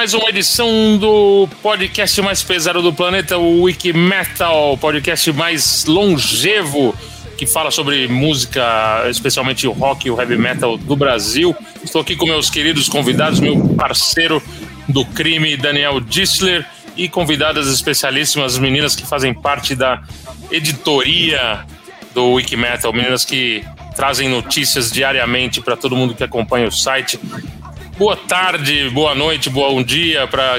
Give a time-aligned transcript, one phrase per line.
[0.00, 6.94] Mais uma edição do podcast mais pesado do planeta, o Wiki Metal, podcast mais longevo
[7.36, 11.54] que fala sobre música, especialmente o rock e o heavy metal do Brasil.
[11.84, 14.42] Estou aqui com meus queridos convidados, meu parceiro
[14.88, 16.66] do crime, Daniel Dissler,
[16.96, 20.02] e convidadas especialíssimas, meninas que fazem parte da
[20.50, 21.66] editoria
[22.14, 23.62] do Wiki Metal, meninas que
[23.94, 27.20] trazem notícias diariamente para todo mundo que acompanha o site
[28.00, 30.58] boa tarde, boa noite, bom dia, para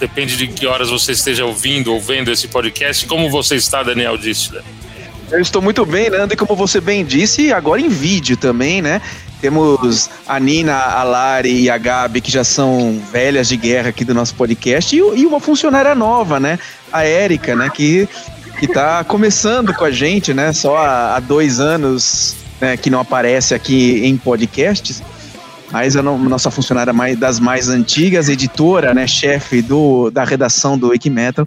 [0.00, 3.06] depende de que horas você esteja ouvindo ou vendo esse podcast.
[3.06, 4.60] Como você está, Daniel Dissler?
[5.30, 9.00] Eu estou muito bem, Nando, e como você bem disse, agora em vídeo também, né?
[9.40, 14.04] Temos a Nina, a Lari e a Gabi, que já são velhas de guerra aqui
[14.04, 16.58] do nosso podcast, e, uma funcionária nova, né?
[16.92, 17.70] A Érica, né?
[17.72, 18.08] Que,
[18.58, 20.52] que tá começando com a gente, né?
[20.52, 25.00] Só há, há dois anos né, que não aparece aqui em podcasts
[25.70, 30.88] mas a nossa funcionária mais, das mais antigas, editora, né, chefe do, da redação do
[30.88, 31.46] Wiki Metal,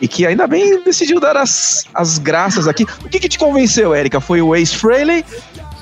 [0.00, 2.84] e que ainda bem decidiu dar as, as graças aqui.
[3.04, 4.20] O que, que te convenceu, Erika?
[4.20, 5.24] Foi o Ace Frehley?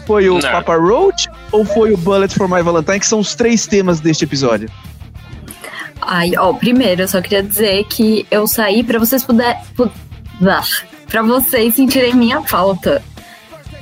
[0.07, 0.41] Foi o Não.
[0.41, 1.29] Papa Roach?
[1.53, 3.01] Ou foi o Bullet for My Valentine?
[3.01, 4.69] Que são os três temas deste episódio.
[6.03, 9.57] Ai, ó, primeiro eu só queria dizer que eu saí para vocês puderem.
[11.09, 13.03] Para vocês sentirem minha falta.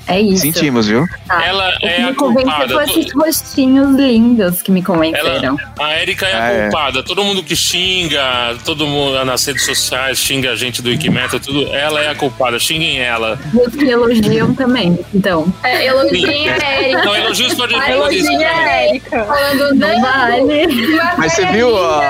[0.08, 0.40] É isso.
[0.40, 1.06] Sentimos, viu?
[1.26, 1.44] Tá.
[1.44, 2.74] Ela é a culpada.
[2.74, 5.56] Com esses rostinhos lindos que me convenceram.
[5.78, 6.62] Ela, a Erika é a ah, é.
[6.64, 7.02] culpada.
[7.02, 11.66] Todo mundo que xinga, todo mundo nas redes sociais xinga a gente do Wikimetal, tudo.
[11.74, 12.58] Ela é a culpada.
[12.58, 13.38] Xinguem ela.
[13.54, 15.52] Os que elogiam também, então.
[15.62, 17.04] É, elogiem a Erika.
[17.04, 17.90] Não, elogios pode ir.
[17.90, 19.24] Elogiem a Erika.
[19.24, 20.66] Falando, não vale.
[21.18, 22.00] Mas você viu, ó.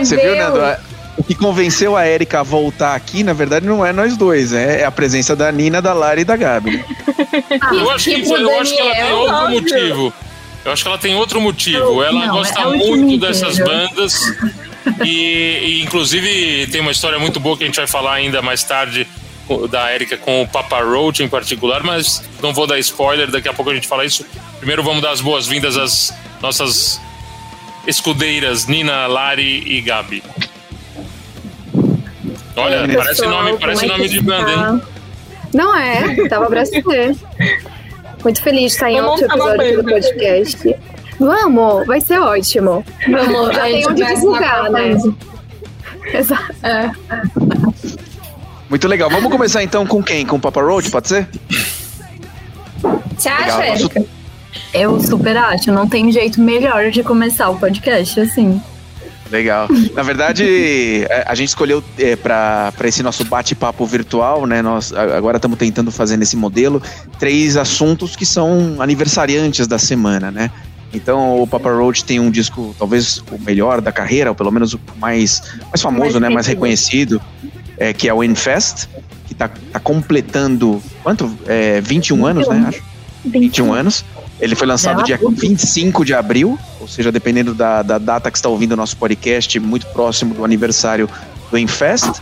[0.00, 0.87] Você viu, Nando?
[1.18, 4.82] O que convenceu a Erika a voltar aqui, na verdade, não é nós dois, é,
[4.82, 6.84] é a presença da Nina, da Lara e da Gabi.
[7.60, 10.12] Ah, eu, acho que, eu acho que ela tem outro motivo.
[10.64, 12.02] Eu acho que ela tem outro motivo.
[12.02, 14.14] Ela não, gosta é muito dessas bandas.
[15.04, 18.62] E, e, inclusive tem uma história muito boa que a gente vai falar ainda mais
[18.62, 19.06] tarde
[19.70, 23.52] da Erika com o Papa Roach em particular, mas não vou dar spoiler, daqui a
[23.52, 24.24] pouco a gente fala isso.
[24.58, 27.00] Primeiro vamos dar as boas-vindas às nossas
[27.86, 30.22] escudeiras Nina, Lari e Gabi.
[32.58, 34.82] Olha, Oi, parece pessoal, nome, parece é nome de banda, hein?
[35.54, 36.82] Não é, tava pra ser.
[38.22, 40.76] Muito feliz de estar em outro episódio do podcast.
[41.18, 42.84] Vamos, vai ser ótimo.
[43.08, 44.96] Vamos, já tem onde divulgar, né?
[46.12, 46.54] Exato.
[46.62, 46.90] É.
[48.68, 49.08] Muito legal.
[49.08, 50.26] Vamos começar então com quem?
[50.26, 51.28] Com o Papa Road, pode ser?
[53.16, 54.04] Você acha?
[54.74, 55.72] Eu super acho.
[55.72, 58.60] Não tem jeito melhor de começar o podcast assim.
[59.30, 59.68] Legal.
[59.94, 64.62] Na verdade, é, a gente escolheu é, para esse nosso bate-papo virtual, né?
[64.62, 66.82] Nós agora estamos tentando fazer nesse modelo
[67.18, 70.50] três assuntos que são aniversariantes da semana, né?
[70.92, 74.72] Então o Papa Roach tem um disco, talvez o melhor da carreira, ou pelo menos
[74.72, 76.28] o mais, mais famoso, mais né?
[76.30, 77.20] Mais reconhecido,
[77.76, 78.88] é, que é o Infest,
[79.26, 81.30] que está tá completando quanto?
[81.46, 82.64] É, 21, 21 anos, né?
[82.68, 82.82] Acho.
[83.24, 84.04] 21, 21 anos.
[84.40, 88.48] Ele foi lançado dia 25 de abril, ou seja, dependendo da, da data que está
[88.48, 91.08] ouvindo o nosso podcast, muito próximo do aniversário
[91.50, 92.20] do Infest.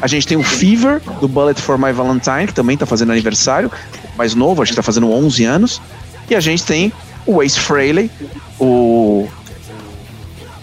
[0.00, 3.70] A gente tem o Fever, do Bullet for My Valentine, que também está fazendo aniversário,
[4.16, 5.82] mais novo, acho que está fazendo 11 anos.
[6.30, 6.92] E a gente tem
[7.26, 8.10] o Ace Frehley,
[8.58, 9.28] o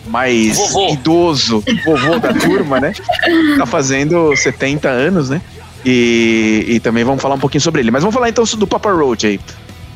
[0.07, 0.93] mais vovô.
[0.93, 2.93] idoso vovô da turma, né?
[3.57, 5.41] Tá fazendo 70 anos, né?
[5.85, 7.91] E, e também vamos falar um pouquinho sobre ele.
[7.91, 9.39] Mas vamos falar então do Papa Roach aí.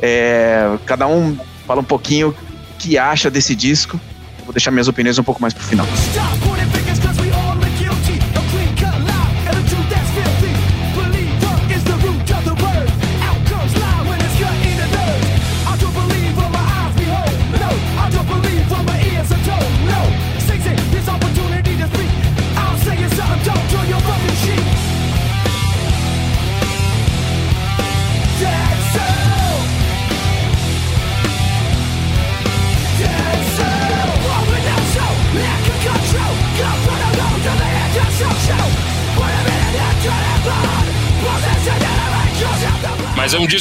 [0.02, 2.36] É, cada um fala um pouquinho o
[2.78, 4.00] que acha desse disco.
[4.46, 5.86] Vou deixar minhas opiniões um pouco mais pro final.
[5.86, 6.79] Mas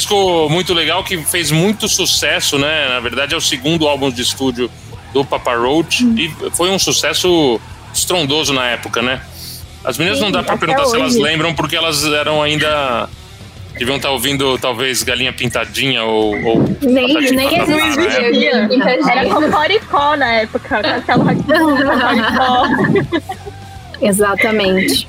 [0.09, 2.87] disco muito legal que fez muito sucesso, né?
[2.89, 4.71] Na verdade, é o segundo álbum de estúdio
[5.13, 6.15] do Papa Roach hum.
[6.17, 7.61] e foi um sucesso
[7.93, 9.21] estrondoso na época, né?
[9.83, 10.91] As meninas Sim, não dá pra perguntar hoje.
[10.91, 13.07] se elas lembram, porque elas eram ainda.
[13.77, 16.35] Deviam estar tá ouvindo, talvez, Galinha Pintadinha ou.
[16.43, 18.67] ou nem nem existia.
[19.09, 20.81] Era Cocoricó na época.
[20.81, 21.25] Castelo
[24.01, 25.07] Exatamente.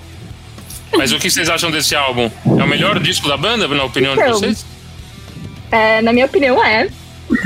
[0.97, 2.31] Mas o que vocês acham desse álbum?
[2.47, 4.70] É o melhor disco da banda, na opinião então, de vocês?
[5.71, 6.89] É, na minha opinião, é.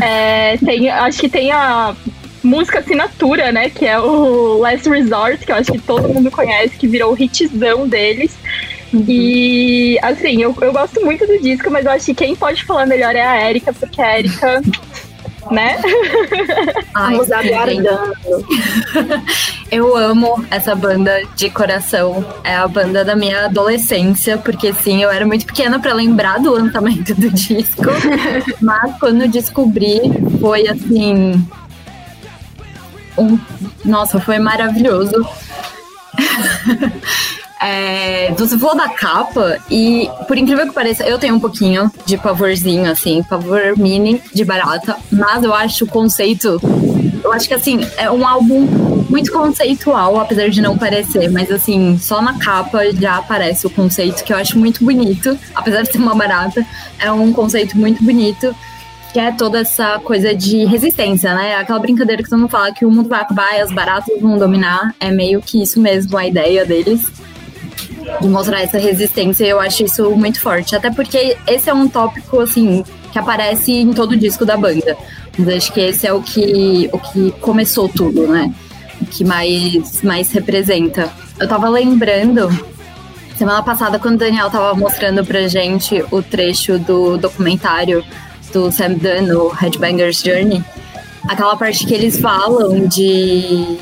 [0.03, 1.95] é tem, acho que tem a,
[2.45, 3.71] música assinatura, né?
[3.71, 7.19] Que é o Last Resort, que eu acho que todo mundo conhece, que virou o
[7.19, 8.37] hitzão deles.
[8.93, 9.05] Uhum.
[9.09, 12.87] E, assim, eu, eu gosto muito do disco, mas eu acho que quem pode falar
[12.87, 14.63] melhor é a Erika, porque a Erika
[15.51, 15.81] né?
[16.95, 18.15] Ai, Vamos aguardando.
[19.71, 22.25] Eu amo essa banda de coração.
[22.45, 26.53] É a banda da minha adolescência, porque sim, eu era muito pequena para lembrar do
[26.53, 27.83] lançamento do disco.
[28.61, 30.01] mas quando descobri,
[30.41, 31.45] foi assim.
[33.19, 33.39] Um...
[33.85, 35.27] Nossa, foi maravilhoso.
[37.61, 42.19] É, você falou da capa e, por incrível que pareça, eu tenho um pouquinho de
[42.19, 46.61] pavorzinho, assim, pavor mini de barata, mas eu acho o conceito.
[47.23, 48.67] Eu acho que, assim, é um álbum
[49.09, 54.25] muito conceitual, apesar de não parecer, mas, assim, só na capa já aparece o conceito,
[54.25, 56.67] que eu acho muito bonito, apesar de ser uma barata,
[56.99, 58.55] é um conceito muito bonito
[59.15, 61.55] que é toda essa coisa de resistência, né?
[61.55, 64.37] Aquela brincadeira que todo mundo fala que o mundo vai acabar e as baratas vão
[64.37, 64.93] dominar.
[64.99, 67.01] É meio que isso mesmo a ideia deles
[68.21, 69.45] de mostrar essa resistência.
[69.45, 70.75] Eu acho isso muito forte.
[70.75, 74.97] Até porque esse é um tópico, assim, que aparece em todo o disco da banda.
[75.39, 78.53] Mas acho que esse é o que, o que começou tudo, né?
[79.01, 81.11] O que mais, mais representa.
[81.39, 82.49] Eu tava lembrando,
[83.37, 88.05] semana passada, quando o Daniel tava mostrando pra gente o trecho do documentário
[88.53, 90.65] do Sam Dunn, o Headbangers Journey,
[91.29, 93.79] aquela parte que eles falam de,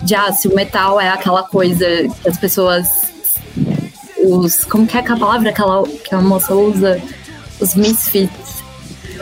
[0.00, 1.84] de ah, se o metal é aquela coisa
[2.22, 3.11] que as pessoas
[4.22, 4.64] os.
[4.64, 7.00] Como que é a palavra que, ela, que a moça usa?
[7.60, 8.62] Os misfits.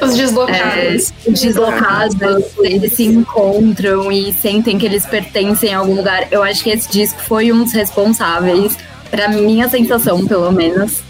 [0.00, 1.12] Os deslocados.
[1.26, 2.16] É, os deslocados,
[2.60, 6.28] eles se encontram e sentem que eles pertencem a algum lugar.
[6.30, 8.76] Eu acho que esse disco foi um dos responsáveis,
[9.10, 11.02] para minha sensação, pelo menos.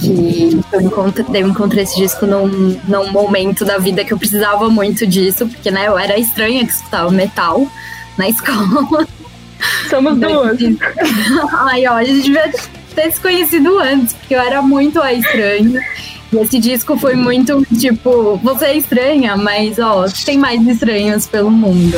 [0.00, 4.68] Que eu encontrei, eu encontrei esse disco num, num momento da vida que eu precisava
[4.68, 7.66] muito disso, porque né, eu era estranha que escutava metal
[8.16, 9.06] na escola.
[9.88, 10.58] Somos duas.
[11.70, 12.52] Ai, ó, a gente devia
[12.94, 15.80] ter se conhecido antes, porque eu era muito a estranha.
[16.32, 21.50] E esse disco foi muito tipo, você é estranha, mas ó, tem mais estranhos pelo
[21.50, 21.96] mundo.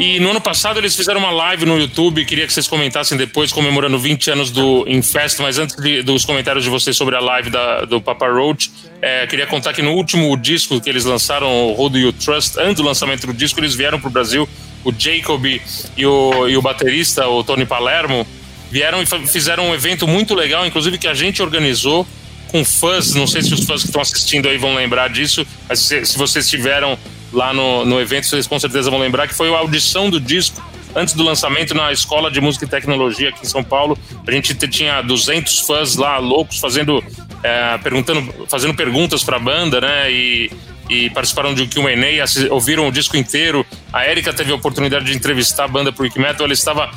[0.00, 3.52] E no ano passado eles fizeram uma live no YouTube, queria que vocês comentassem depois,
[3.52, 7.50] comemorando 20 anos do Infest, mas antes de, dos comentários de vocês sobre a live
[7.50, 11.98] da, do Papa Roach, é, queria contar que no último disco que eles lançaram, Do
[11.98, 14.48] You Trust, antes do lançamento do disco, eles vieram para o Brasil,
[14.82, 18.26] o Jacob e o, e o baterista, o Tony Palermo,
[18.70, 22.06] vieram e fizeram um evento muito legal, inclusive que a gente organizou
[22.48, 25.78] com fãs, não sei se os fãs que estão assistindo aí vão lembrar disso, mas
[25.80, 26.98] se, se vocês tiveram
[27.32, 30.62] lá no, no evento, vocês com certeza vão lembrar que foi a audição do disco
[30.94, 33.98] antes do lançamento na Escola de Música e Tecnologia aqui em São Paulo.
[34.26, 37.02] A gente tinha 200 fãs lá loucos fazendo,
[37.42, 40.10] é, perguntando, fazendo perguntas para a banda, né?
[40.10, 40.50] E,
[40.88, 43.64] e participaram de um Q&A, ouviram o disco inteiro.
[43.92, 46.90] A Erika teve a oportunidade de entrevistar a banda pro Wikimetal, ela estava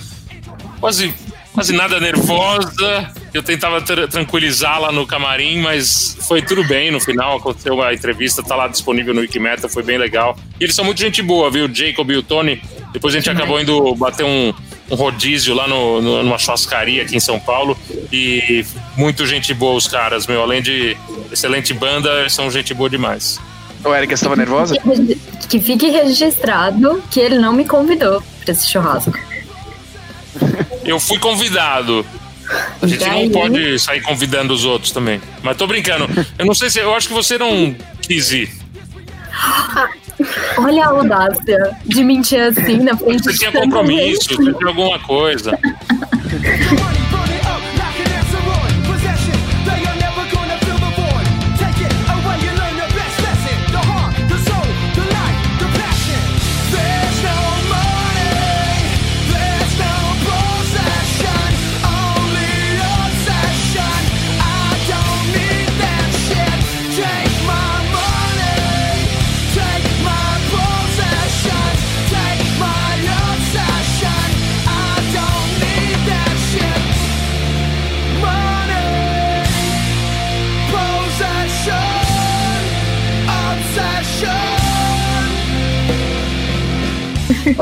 [0.79, 1.13] quase
[1.53, 3.13] quase nada nervosa.
[3.33, 6.91] Eu tentava tranquilizá-la no camarim, mas foi tudo bem.
[6.91, 10.37] No final aconteceu a entrevista, tá lá disponível no Wikimeta, foi bem legal.
[10.59, 11.65] E eles são muito gente boa, viu?
[11.65, 12.61] O Jacob e o Tony.
[12.91, 14.53] Depois a gente acabou indo bater um,
[14.91, 17.75] um rodízio lá no, no, numa churrascaria aqui em São Paulo.
[18.11, 18.63] E
[18.95, 20.43] muito gente boa os caras, meu.
[20.43, 20.95] Além de
[21.31, 23.39] excelente banda, são gente boa demais.
[23.83, 24.75] Ô, Erika, você estava nervosa?
[25.49, 29.17] Que fique registrado que ele não me convidou para esse churrasco.
[30.85, 32.05] Eu fui convidado.
[32.81, 35.21] A gente não pode sair convidando os outros também.
[35.41, 36.07] Mas tô brincando.
[36.37, 36.79] Eu não sei se.
[36.79, 38.49] Eu acho que você não quis ir.
[40.57, 45.57] Olha a audácia de mentir assim na frente Você tinha compromisso, você tinha alguma coisa.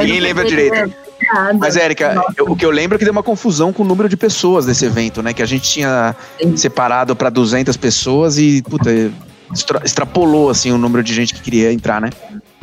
[0.02, 0.94] Ninguém lembra direito.
[1.34, 1.58] Nada.
[1.60, 4.18] Mas, Érica, o que eu lembro é que deu uma confusão com o número de
[4.18, 5.34] pessoas desse evento, né?
[5.34, 6.58] Que a gente tinha Sim.
[6.58, 8.90] separado para 200 pessoas e, puta,
[9.54, 12.10] extra, extrapolou, assim, o número de gente que queria entrar, né?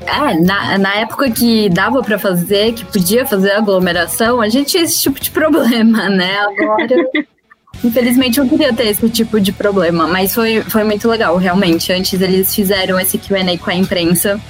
[0.04, 4.82] É, na, na época que dava para fazer, que podia fazer aglomeração, a gente tinha
[4.84, 6.38] esse tipo de problema, né?
[6.38, 6.88] Agora.
[7.84, 11.92] Infelizmente eu queria ter esse tipo de problema, mas foi, foi muito legal, realmente.
[11.92, 14.40] Antes eles fizeram esse QA com a imprensa.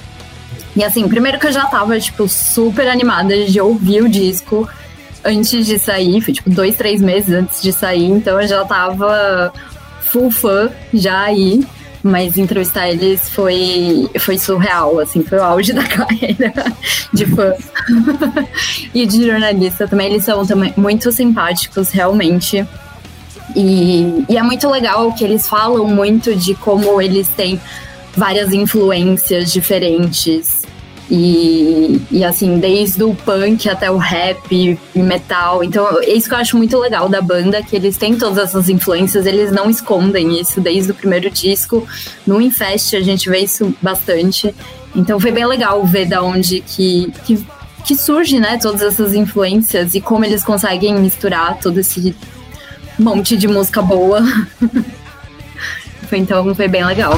[0.79, 4.69] E assim, primeiro que eu já tava, tipo, super animada de ouvir o disco
[5.25, 9.53] antes de sair, foi tipo dois, três meses antes de sair, então eu já tava
[10.03, 11.67] full fã já aí.
[12.01, 16.55] Mas entrevistar eles foi, foi surreal, assim, foi o auge da carreira
[17.13, 17.55] de fã.
[18.95, 22.65] e de jornalista também, eles são também muito simpáticos, realmente.
[23.57, 27.61] E, e é muito legal que eles falam muito de como eles têm
[28.19, 30.58] várias influências diferentes.
[31.11, 35.65] E, e assim, desde o punk até o rap e metal.
[35.65, 38.69] Então, é isso que eu acho muito legal da banda, que eles têm todas essas
[38.69, 41.87] influências, eles não escondem isso desde o primeiro disco.
[42.27, 44.55] No Infest a gente vê isso bastante.
[44.95, 47.47] Então foi bem legal ver da onde que, que,
[47.87, 52.15] que surge, né, todas essas influências e como eles conseguem misturar todo esse
[52.99, 54.23] monte de música boa.
[56.13, 57.13] então foi bem legal.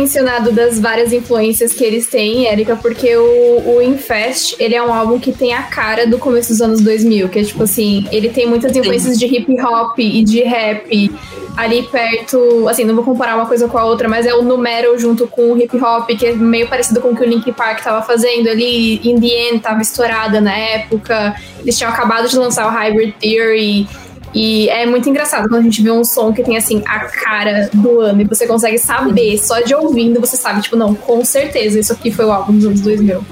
[0.00, 4.92] Mencionado das várias influências que eles têm, Erika, porque o, o Infest, ele é um
[4.92, 8.30] álbum que tem a cara do começo dos anos 2000, que é tipo assim, ele
[8.30, 9.26] tem muitas influências Sim.
[9.26, 11.10] de hip hop e de rap
[11.56, 14.98] ali perto, assim, não vou comparar uma coisa com a outra, mas é o numero
[14.98, 17.82] junto com o hip hop, que é meio parecido com o que o Linkin Park
[17.82, 22.66] tava fazendo ali, In The End tava estourada na época, eles tinham acabado de lançar
[22.66, 23.86] o Hybrid Theory,
[24.32, 27.68] e é muito engraçado quando a gente vê um som que tem, assim, a cara
[27.72, 31.78] do ano e você consegue saber, só de ouvindo, você sabe, tipo, não, com certeza,
[31.78, 33.24] isso aqui foi o álbum dos anos 2000.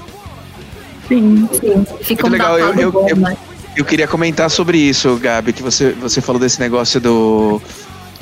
[1.07, 1.85] Sim, sim.
[2.01, 2.59] Fica muito um legal.
[2.59, 3.37] Eu, eu, bom, eu, né?
[3.75, 7.61] eu, queria comentar sobre isso, Gabi, que você, você falou desse negócio do,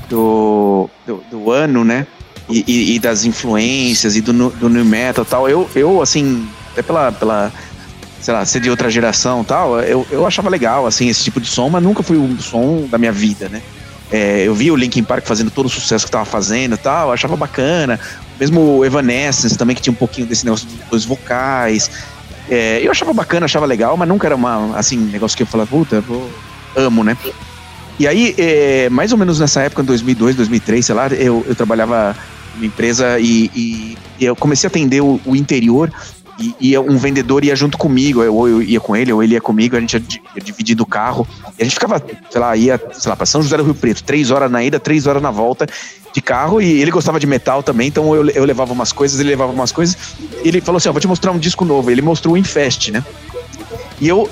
[0.07, 2.05] do, do, do ano, né?
[2.49, 5.49] E, e, e, das influências e do, do new metal e tal.
[5.49, 7.51] Eu, eu assim, até pela, pela
[8.21, 11.47] sei lá, ser de outra geração tal, eu, eu achava legal, assim, esse tipo de
[11.47, 13.61] som, mas nunca foi o som da minha vida, né?
[14.11, 17.35] É, eu vi o Linkin Park fazendo todo o sucesso que tava fazendo tal, achava
[17.35, 17.99] bacana.
[18.39, 21.91] Mesmo o Evanescence também, que tinha um pouquinho desse negócio dos vocais.
[22.49, 25.69] É, eu achava bacana, achava legal, mas nunca era uma, assim, negócio que eu falava,
[25.69, 26.29] puta, eu
[26.75, 27.17] amo, né?
[27.99, 31.55] E aí, é, mais ou menos nessa época, em 2002, 2003, sei lá, eu, eu
[31.55, 32.15] trabalhava
[32.55, 35.91] numa empresa e, e, e eu comecei a atender o, o interior
[36.39, 39.41] e, e, um vendedor ia junto comigo, ou eu ia com ele, ou ele ia
[39.41, 41.27] comigo, a gente ia, dividindo o carro.
[41.57, 44.03] E a gente ficava, sei lá, ia, sei lá, pra São José do Rio Preto,
[44.03, 45.67] três horas na ida, três horas na volta
[46.13, 46.61] de carro.
[46.61, 49.71] E ele gostava de metal também, então eu, eu levava umas coisas, ele levava umas
[49.71, 49.97] coisas.
[50.43, 51.89] Ele falou assim: Ó, vou te mostrar um disco novo.
[51.89, 53.03] Ele mostrou o Infest, né?
[53.99, 54.29] E eu,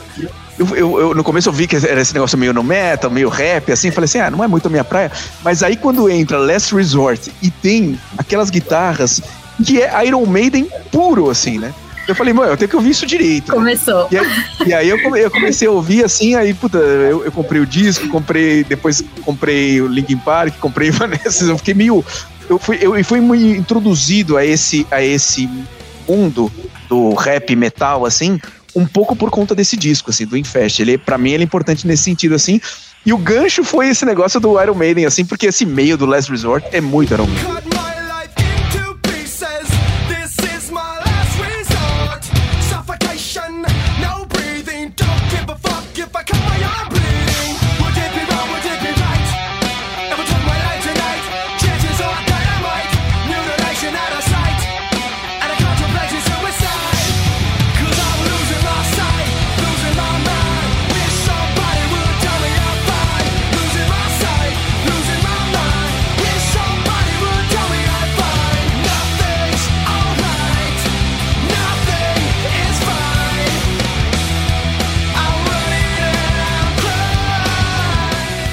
[0.59, 3.29] eu, eu, eu, no começo eu vi que era esse negócio meio no metal, meio
[3.29, 5.12] rap, assim, falei assim, ah, não é muito a minha praia.
[5.43, 9.21] Mas aí quando entra Last Resort e tem aquelas guitarras
[9.65, 11.74] que é Iron Maiden puro, assim, né?
[12.07, 13.51] Eu falei, mano, eu tenho que ouvir isso direito.
[13.51, 14.07] Começou.
[14.12, 14.27] E aí,
[14.67, 18.07] e aí eu, eu, comecei a ouvir assim, aí, puta, eu, eu, comprei o disco,
[18.07, 22.05] comprei, depois comprei o Linkin Park, comprei Vanessa, eu fiquei meio.
[22.47, 25.50] Eu fui, eu fui muito introduzido a esse, a esse
[26.07, 26.51] mundo
[26.88, 28.39] do rap metal, assim,
[28.75, 30.79] um pouco por conta desse disco, assim, do Infest.
[30.79, 32.62] Ele, pra mim, ele é importante nesse sentido, assim.
[33.03, 36.29] E o gancho foi esse negócio do Iron Maiden, assim, porque esse meio do Last
[36.29, 37.75] Resort é muito Iron Maiden.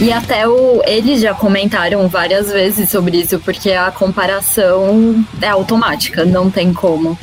[0.03, 6.25] E até o, eles já comentaram várias vezes sobre isso, porque a comparação é automática,
[6.25, 7.17] não tem como.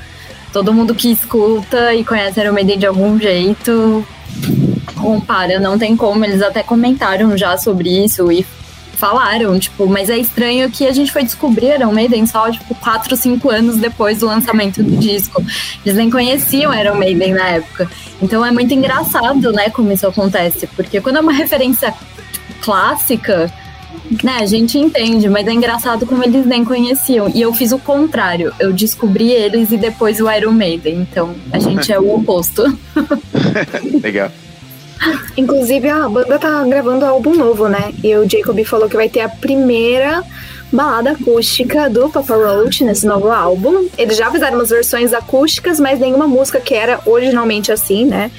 [0.54, 4.08] Todo mundo que escuta e conhece Iron Maiden de algum jeito
[4.96, 6.24] compara, não tem como.
[6.24, 8.46] Eles até comentaram já sobre isso e
[8.94, 13.14] falaram, tipo, mas é estranho que a gente foi descobrir Iron Maiden só, tipo, 4,
[13.18, 15.44] 5 anos depois do lançamento do disco.
[15.86, 17.92] Eles nem conheciam Iron Maiden na época.
[18.22, 21.94] Então é muito engraçado, né, como isso acontece, porque quando é uma referência
[22.62, 23.52] clássica,
[24.24, 27.30] né, a gente entende, mas é engraçado como eles nem conheciam.
[27.34, 31.60] E eu fiz o contrário, eu descobri eles e depois o Iron Maiden, então a
[31.60, 32.64] gente é o oposto.
[34.02, 34.32] Legal.
[35.38, 37.94] Inclusive, a banda tá gravando álbum novo, né?
[38.04, 40.24] E o Jacob falou que vai ter a primeira
[40.72, 43.88] balada acústica do Papa Roach nesse novo álbum.
[43.98, 48.30] Eles já fizeram umas versões acústicas, mas nenhuma música que era originalmente assim, né?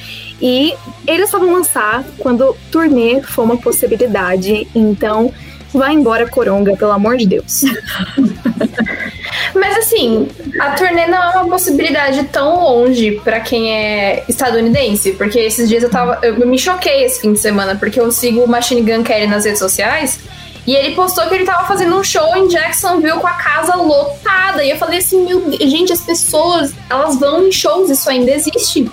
[0.40, 0.75] E
[1.06, 4.66] eles só vão lançar quando turnê for uma possibilidade.
[4.75, 5.32] Então,
[5.73, 7.62] vai embora, Coronga, pelo amor de Deus.
[9.54, 10.28] Mas assim,
[10.59, 15.83] a turnê não é uma possibilidade tão longe para quem é estadunidense, porque esses dias
[15.83, 16.18] eu tava.
[16.22, 19.44] Eu me choquei esse fim de semana, porque eu sigo o Machine Gun Kelly nas
[19.44, 20.20] redes sociais.
[20.66, 24.62] E ele postou que ele tava fazendo um show em Jacksonville com a casa lotada.
[24.62, 28.88] E eu falei assim, meu gente, as pessoas, elas vão em shows, isso ainda existe.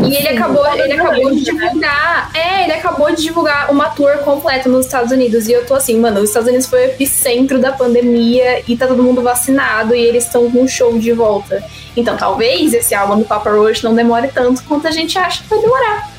[0.00, 2.30] E ele acabou, ele acabou de divulgar.
[2.34, 5.48] É, ele acabou de divulgar uma tour completa nos Estados Unidos.
[5.48, 8.86] E eu tô assim, mano, os Estados Unidos foi o epicentro da pandemia e tá
[8.86, 11.64] todo mundo vacinado e eles estão com um show de volta.
[11.96, 15.48] Então talvez esse álbum do Papa Roach não demore tanto quanto a gente acha que
[15.48, 16.17] vai demorar.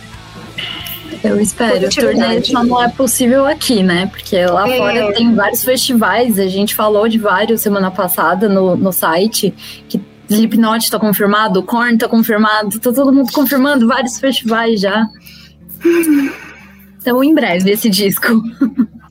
[1.24, 1.88] Eu espero.
[1.88, 4.08] O turnê só não é possível aqui, né?
[4.08, 4.78] Porque lá é.
[4.78, 6.40] fora tem vários festivais.
[6.40, 9.54] A gente falou de vários semana passada no, no site.
[9.88, 15.08] Que Slipknot tá confirmado, Korn tá confirmado, tá todo mundo confirmando vários festivais já.
[17.02, 18.42] Então, em breve, esse disco.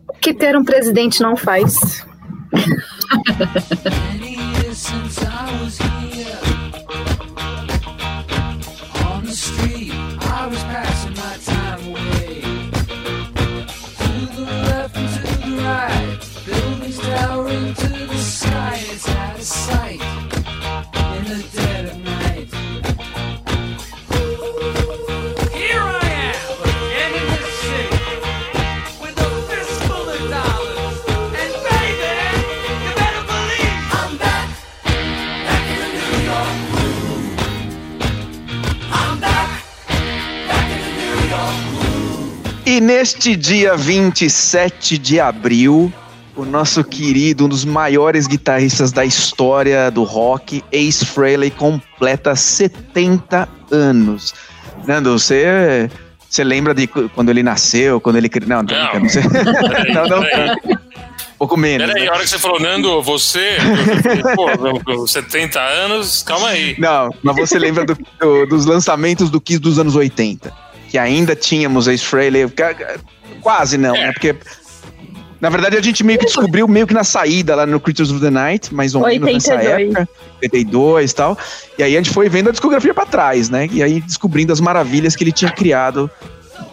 [0.08, 2.06] O que ter um presidente não faz.
[42.78, 45.92] E neste dia 27 de abril,
[46.36, 53.48] o nosso querido, um dos maiores guitarristas da história do rock, Ace Frehley, completa 70
[53.72, 54.32] anos.
[54.86, 55.90] Nando, você,
[56.30, 58.30] você lembra de quando ele nasceu, quando ele...
[58.46, 59.22] Não, não, não, não, sei.
[59.92, 60.78] não, não, não.
[61.36, 61.84] Pouco menos.
[61.84, 62.08] Peraí, né?
[62.08, 63.56] a hora que você falou, Nando, você,
[64.84, 66.76] pô, 70 anos, calma aí.
[66.78, 71.36] Não, mas você lembra do, do, dos lançamentos do Kiss dos anos 80 que ainda
[71.36, 72.46] tínhamos Ace Frehley,
[73.40, 74.06] quase não, é.
[74.06, 74.12] né?
[74.12, 74.34] Porque
[75.40, 78.20] na verdade a gente meio que descobriu meio que na saída lá no Creatures of
[78.20, 80.08] the Night, mais ou menos nessa época,
[80.42, 81.38] 82 e tal.
[81.76, 83.68] E aí a gente foi vendo a discografia para trás, né?
[83.70, 86.10] E aí descobrindo as maravilhas que ele tinha criado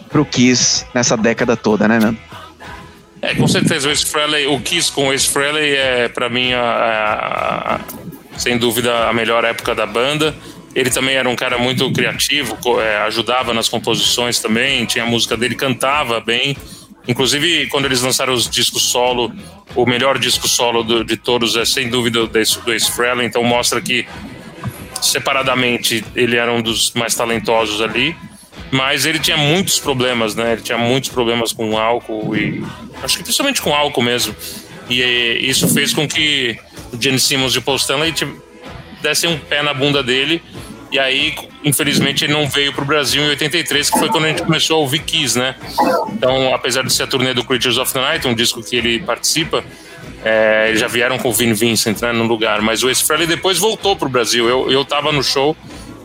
[0.10, 2.18] pro Kiss nessa década toda, né, Nando?
[3.22, 7.76] É, com certeza, o o Kiss com o Ace Frehley é, para mim, a, a,
[7.76, 7.80] a,
[8.38, 10.34] sem dúvida, a melhor época da banda.
[10.76, 15.38] Ele também era um cara muito criativo, é, ajudava nas composições também, tinha a música
[15.38, 16.58] dele, cantava bem.
[17.08, 19.32] Inclusive, quando eles lançaram os discos solo,
[19.74, 23.42] o melhor disco solo do, de todos é sem dúvida o do Ace Frehley, então
[23.44, 24.06] mostra que
[25.02, 28.16] separadamente ele era um dos mais talentosos ali,
[28.72, 30.54] mas ele tinha muitos problemas, né?
[30.54, 32.64] Ele tinha muitos problemas com álcool e
[33.02, 34.36] acho que principalmente com álcool mesmo.
[34.90, 36.58] E, e isso fez com que
[36.92, 38.14] o Gene Simmons e o Paul Stanley
[39.06, 40.42] dessem um pé na bunda dele.
[40.92, 44.30] E aí, infelizmente, ele não veio para o Brasil em 83, que foi quando a
[44.30, 45.56] gente começou a ouvir Kiss, né?
[46.14, 49.00] Então, apesar de ser a turnê do Creatures of the Night, um disco que ele
[49.00, 49.64] participa,
[50.24, 52.62] é, eles já vieram com o Vin Vincent né, no lugar.
[52.62, 54.48] Mas o Ace Frehley depois voltou para o Brasil.
[54.48, 55.56] Eu, eu tava no show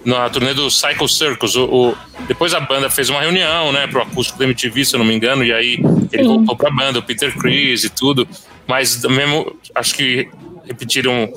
[0.04, 1.56] na turnê do Psycho Circus.
[1.56, 4.98] O, o, depois a banda fez uma reunião, né, pro acústico da MTV, se eu
[4.98, 5.78] não me engano, e aí
[6.12, 6.28] ele Sim.
[6.28, 8.26] voltou pra banda, o Peter Chris e tudo.
[8.66, 10.28] Mas mesmo, acho que
[10.66, 11.28] repetiram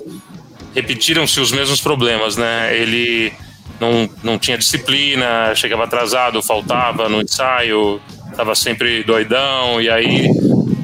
[0.76, 2.76] repetiram-se os mesmos problemas, né?
[2.76, 3.34] Ele
[3.80, 10.28] não, não tinha disciplina, chegava atrasado, faltava no ensaio, estava sempre doidão, e aí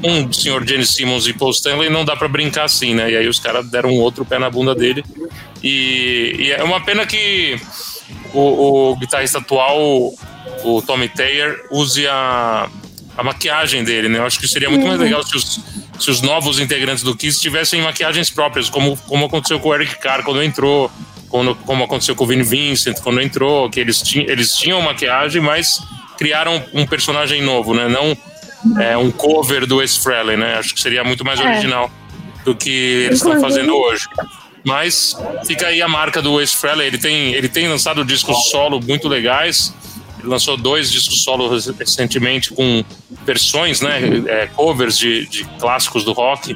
[0.02, 3.10] um senhor Gene Simmons e Paul Stanley não dá para brincar assim, né?
[3.10, 5.04] E aí os caras deram um outro pé na bunda dele.
[5.62, 7.60] E, e é uma pena que
[8.32, 9.78] o, o, guitarrista atual,
[10.64, 12.68] o Tommy Taylor, use a,
[13.16, 14.18] a maquiagem dele, né?
[14.18, 15.04] Eu acho que seria muito mais uhum.
[15.04, 15.60] legal se os,
[16.00, 19.98] se os novos integrantes do Kiss tivessem maquiagens próprias, como, como aconteceu com o Eric
[19.98, 20.90] Carr quando entrou,
[21.28, 25.42] quando, como aconteceu com o Vin Vincent quando entrou, que eles, ti, eles tinham maquiagem,
[25.42, 25.78] mas
[26.18, 27.88] criaram um personagem novo, né?
[27.88, 28.16] Não
[28.82, 30.56] é, um cover do Ace Frehley, né?
[30.56, 31.44] Acho que seria muito mais é.
[31.44, 31.90] original
[32.44, 34.06] do que eles estão fazendo hoje.
[34.64, 36.86] Mas fica aí a marca do Ace Frehley.
[36.86, 39.74] Ele tem, ele tem lançado discos solo muito legais.
[40.24, 42.84] Lançou dois discos solo recentemente com
[43.24, 46.54] versões, né, é, covers de, de clássicos do rock.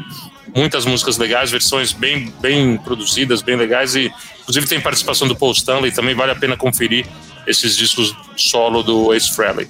[0.55, 3.97] Muitas músicas legais, versões bem, bem produzidas, bem legais.
[3.97, 5.91] E, inclusive, tem participação do Paul Stanley.
[5.91, 7.07] Também vale a pena conferir
[7.47, 9.69] esses discos solo do Ace Frehley.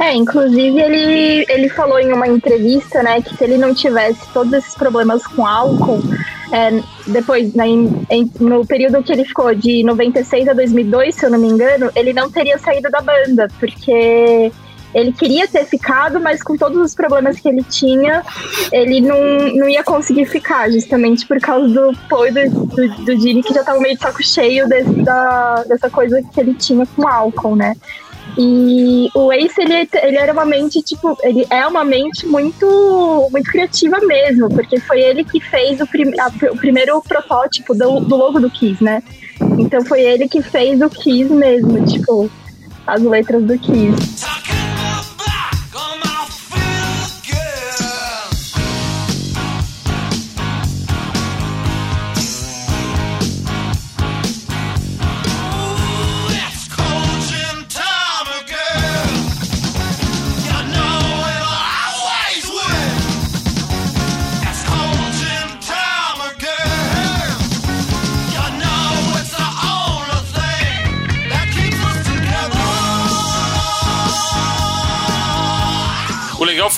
[0.00, 4.50] É, inclusive ele, ele falou em uma entrevista, né, que se ele não tivesse todos
[4.54, 6.00] esses problemas com álcool,
[6.50, 11.26] é, depois, né, em, em, no período que ele ficou de 96 a 2002, se
[11.26, 14.50] eu não me engano, ele não teria saído da banda, porque
[14.94, 18.22] ele queria ter ficado, mas com todos os problemas que ele tinha,
[18.72, 19.20] ele não,
[19.54, 23.52] não ia conseguir ficar, justamente por causa do Paul e do, do, do Gini, que
[23.52, 27.54] já tava meio de saco cheio desse, da, dessa coisa que ele tinha com álcool,
[27.54, 27.74] né?
[28.38, 33.50] E o Ace, ele, ele era uma mente, tipo, ele é uma mente muito, muito
[33.50, 38.16] criativa mesmo, porque foi ele que fez o, prim, a, o primeiro protótipo do, do
[38.16, 39.02] logo do Kiss, né?
[39.58, 42.30] Então foi ele que fez o Kiss mesmo, tipo,
[42.86, 44.39] as letras do Kiss.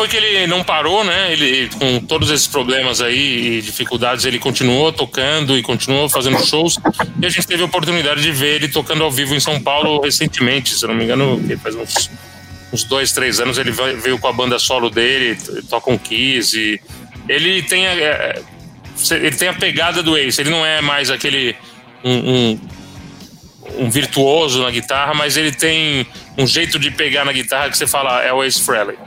[0.02, 1.32] Foi que ele não parou, né?
[1.32, 6.76] Ele, com todos esses problemas aí e dificuldades, ele continuou tocando e continuou fazendo shows.
[7.20, 10.00] E a gente teve a oportunidade de ver ele tocando ao vivo em São Paulo
[10.00, 12.10] recentemente, se eu não me engano, faz uns,
[12.72, 13.58] uns dois, três anos.
[13.58, 15.38] Ele veio com a banda solo dele,
[15.70, 16.58] toca um Kiss.
[16.58, 16.80] E
[17.28, 18.42] ele tem a, é,
[19.12, 20.40] ele tem a pegada do Ace.
[20.40, 21.54] Ele não é mais aquele.
[22.02, 22.60] um, um
[23.78, 27.86] um virtuoso na guitarra, mas ele tem um jeito de pegar na guitarra que você
[27.86, 28.98] fala é o Ace Frehley.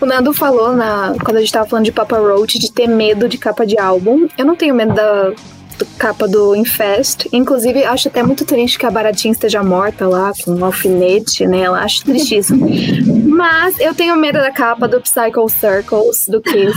[0.00, 3.28] O Nando falou na, quando a gente tava falando de Papa Roach de ter medo
[3.28, 4.28] de capa de álbum.
[4.36, 5.32] Eu não tenho medo da
[5.78, 7.28] do capa do Infest.
[7.32, 11.78] Inclusive, acho até muito triste que a Baratinha esteja morta lá, com um alfinete nela.
[11.80, 12.68] Acho tristíssimo.
[13.28, 16.76] Mas eu tenho medo da capa do Psycho Circles, do Kiss.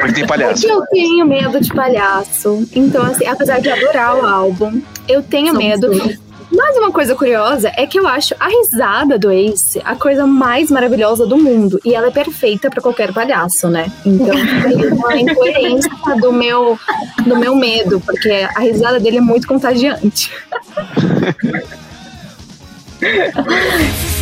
[0.00, 0.66] Porque tem palhaço.
[0.66, 2.68] Porque eu tenho medo de palhaço.
[2.74, 5.86] Então, assim, apesar de adorar o álbum, eu tenho Somos medo.
[5.90, 6.23] Dois.
[6.50, 10.70] Mas uma coisa curiosa é que eu acho a risada do Ace a coisa mais
[10.70, 11.80] maravilhosa do mundo.
[11.84, 13.90] E ela é perfeita para qualquer palhaço, né?
[14.04, 16.78] Então tem uma incoerência do meu,
[17.26, 20.30] do meu medo, porque a risada dele é muito contagiante.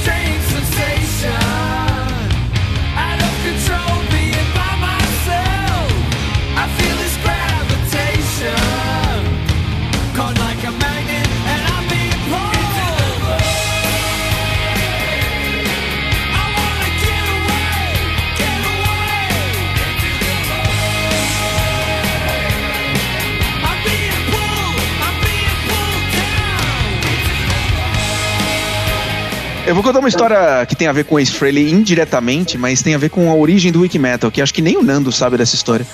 [29.73, 32.83] Eu vou contar uma história que tem a ver com o Ace Frehley indiretamente, mas
[32.83, 35.11] tem a ver com a origem do Wiki Metal, que acho que nem o Nando
[35.11, 35.87] sabe dessa história.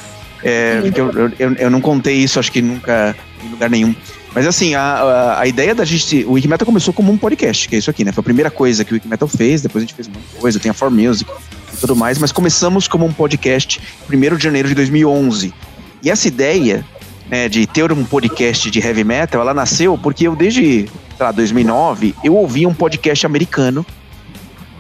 [0.43, 3.95] É, porque eu, eu, eu, não contei isso, acho que nunca em lugar nenhum.
[4.35, 6.25] Mas assim, a, a, a ideia da gente.
[6.25, 8.11] O Wikimetal começou como um podcast, que é isso aqui, né?
[8.11, 10.71] Foi a primeira coisa que o Wikimetal fez, depois a gente fez uma coisa, tem
[10.73, 11.31] a For Music
[11.73, 13.81] e tudo mais, mas começamos como um podcast
[14.13, 15.55] 1 de janeiro de 2011.
[16.03, 16.85] E essa ideia
[17.31, 20.89] né, de ter um podcast de heavy metal, ela nasceu porque eu desde
[21.19, 23.85] lá, 2009, eu ouvi um podcast americano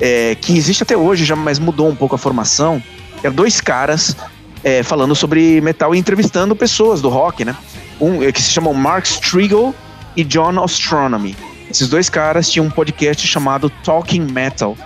[0.01, 2.83] é, que existe até hoje, já, mas mudou um pouco a formação.
[3.23, 4.17] Eram dois caras
[4.63, 7.57] é, falando sobre metal e entrevistando pessoas do rock, né?
[8.01, 9.75] Um é, que se chamam Mark Striegel
[10.17, 11.37] e John Astronomy.
[11.71, 14.77] Esses dois caras tinham um podcast chamado Talking Metal.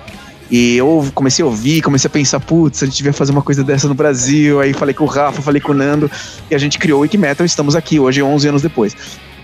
[0.52, 3.64] E eu comecei a ouvir, comecei a pensar, putz, a gente devia fazer uma coisa
[3.64, 4.60] dessa no Brasil.
[4.60, 6.10] Aí falei com o Rafa, falei com o Nando,
[6.50, 8.94] e a gente criou o Wiki Metal estamos aqui hoje, 11 anos depois.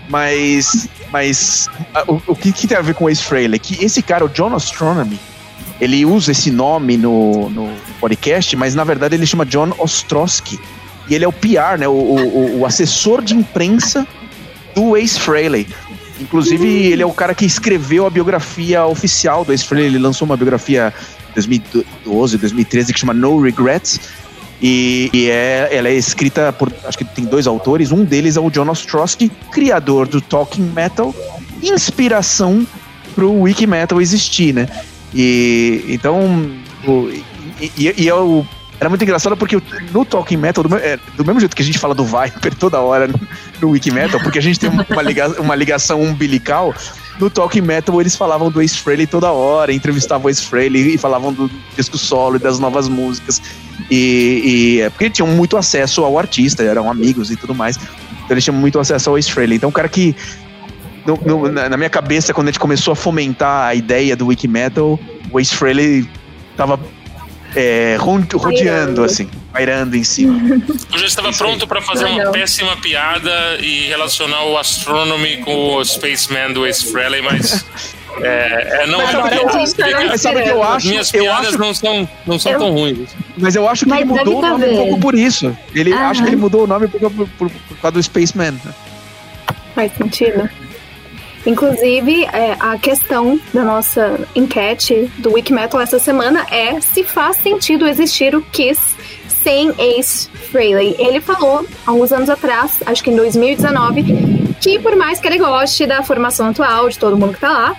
[0.07, 1.67] Mas, mas
[2.07, 3.55] o, o que, que, tem a ver com Ace Frehley?
[3.55, 5.19] É que esse cara, o John Astronomy,
[5.81, 10.59] ele usa esse nome no, no podcast, mas na verdade ele chama John Ostrowski.
[11.09, 14.05] E ele é o PR, né, o, o, o assessor de imprensa
[14.75, 15.67] do Ace Frehley.
[16.19, 19.65] Inclusive, ele é o cara que escreveu a biografia oficial do Ace.
[19.73, 20.93] Ele lançou uma biografia
[21.29, 23.99] em 2012, 2013 que chama No Regrets.
[24.61, 27.91] E, e, é, ela é escrita por, acho que tem dois autores.
[27.91, 31.15] Um deles é o John Ostrowski, criador do Talking Metal,
[31.63, 32.67] inspiração
[33.15, 34.67] pro Wiki Metal existir, né?
[35.13, 36.51] E então,
[36.85, 37.09] o,
[37.61, 38.45] e, e, e é o
[38.79, 39.61] era muito engraçado porque
[39.91, 42.79] no Talking Metal, do, é, do, mesmo jeito que a gente fala do Viper toda
[42.79, 43.19] hora no,
[43.61, 46.73] no Wiki Metal, porque a gente tem uma, liga, uma ligação umbilical,
[47.19, 50.97] no Talking Metal eles falavam do Ace Frehley toda hora, entrevistavam o Ace Frehley e
[50.97, 53.41] falavam do disco solo e das novas músicas.
[53.91, 57.75] E, e é porque tinham muito acesso ao artista, eram amigos e tudo mais.
[57.75, 59.57] Então eles tinham muito acesso ao Ace Frehley.
[59.57, 60.15] Então o cara que
[61.05, 64.47] no, no, na minha cabeça, quando a gente começou a fomentar a ideia do Wiki
[64.47, 64.97] Metal,
[65.29, 66.07] o Ace Frehley
[66.55, 66.79] tava
[67.55, 70.39] é, rodeando, assim, pairando em cima.
[70.91, 75.85] Eu já estava pronto para fazer uma péssima piada e relacionar o Astronomy com o
[75.85, 77.65] Spaceman do Ace Frehley, mas.
[78.21, 80.87] É, é, não mas, é porque eu, mas sabe que eu acho?
[80.87, 83.09] Minhas piadas acho, não são, não são eu, tão ruins.
[83.37, 85.55] Mas eu acho que mas ele mudou o nome um pouco por isso.
[85.73, 88.59] Ele acho que ele mudou o nome por, por, por, por causa do Spaceman.
[89.73, 90.49] Faz sentido.
[91.45, 97.87] Inclusive, é, a questão da nossa enquete do Wikimetal essa semana é se faz sentido
[97.87, 98.95] existir o Kiss
[99.27, 100.95] sem Ace Frehley.
[100.99, 104.03] Ele falou, há uns anos atrás, acho que em 2019,
[104.59, 107.75] que por mais que ele goste da formação atual, de todo mundo que tá lá,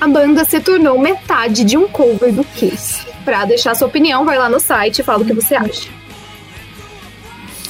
[0.00, 3.06] a banda se tornou metade de um cover do Kiss.
[3.24, 5.95] Pra deixar sua opinião, vai lá no site e fala o que você acha.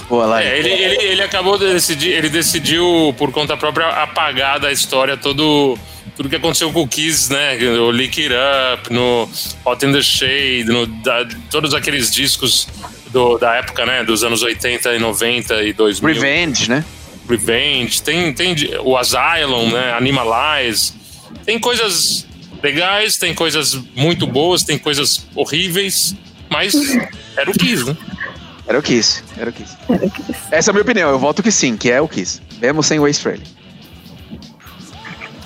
[0.09, 4.71] Boa, é, ele, ele, ele acabou de decidir, ele decidiu por conta própria apagar da
[4.71, 5.77] história todo
[6.17, 7.57] tudo que aconteceu com o Kiss, né?
[7.79, 9.29] O Lick It Up, no
[9.65, 12.67] Hot in the Shade, no, da, todos aqueles discos
[13.11, 14.03] do, da época, né?
[14.03, 16.15] Dos anos 80 e 90 e 2000.
[16.15, 16.85] Revenge, né?
[17.29, 18.03] Revenge.
[18.03, 19.93] Tem, tem o Asylum, né?
[19.93, 20.95] Animalize.
[21.45, 22.27] Tem coisas
[22.63, 26.15] legais, tem coisas muito boas, tem coisas horríveis,
[26.49, 26.75] mas
[27.37, 27.97] era o Kiss, né?
[28.69, 29.77] Era o Kiss, era o Kiss.
[29.89, 30.35] Era o Kiss.
[30.51, 32.41] Essa é a minha opinião, eu voto que sim, que é o Kiss.
[32.61, 33.47] Mesmo sem o Ace Frehley.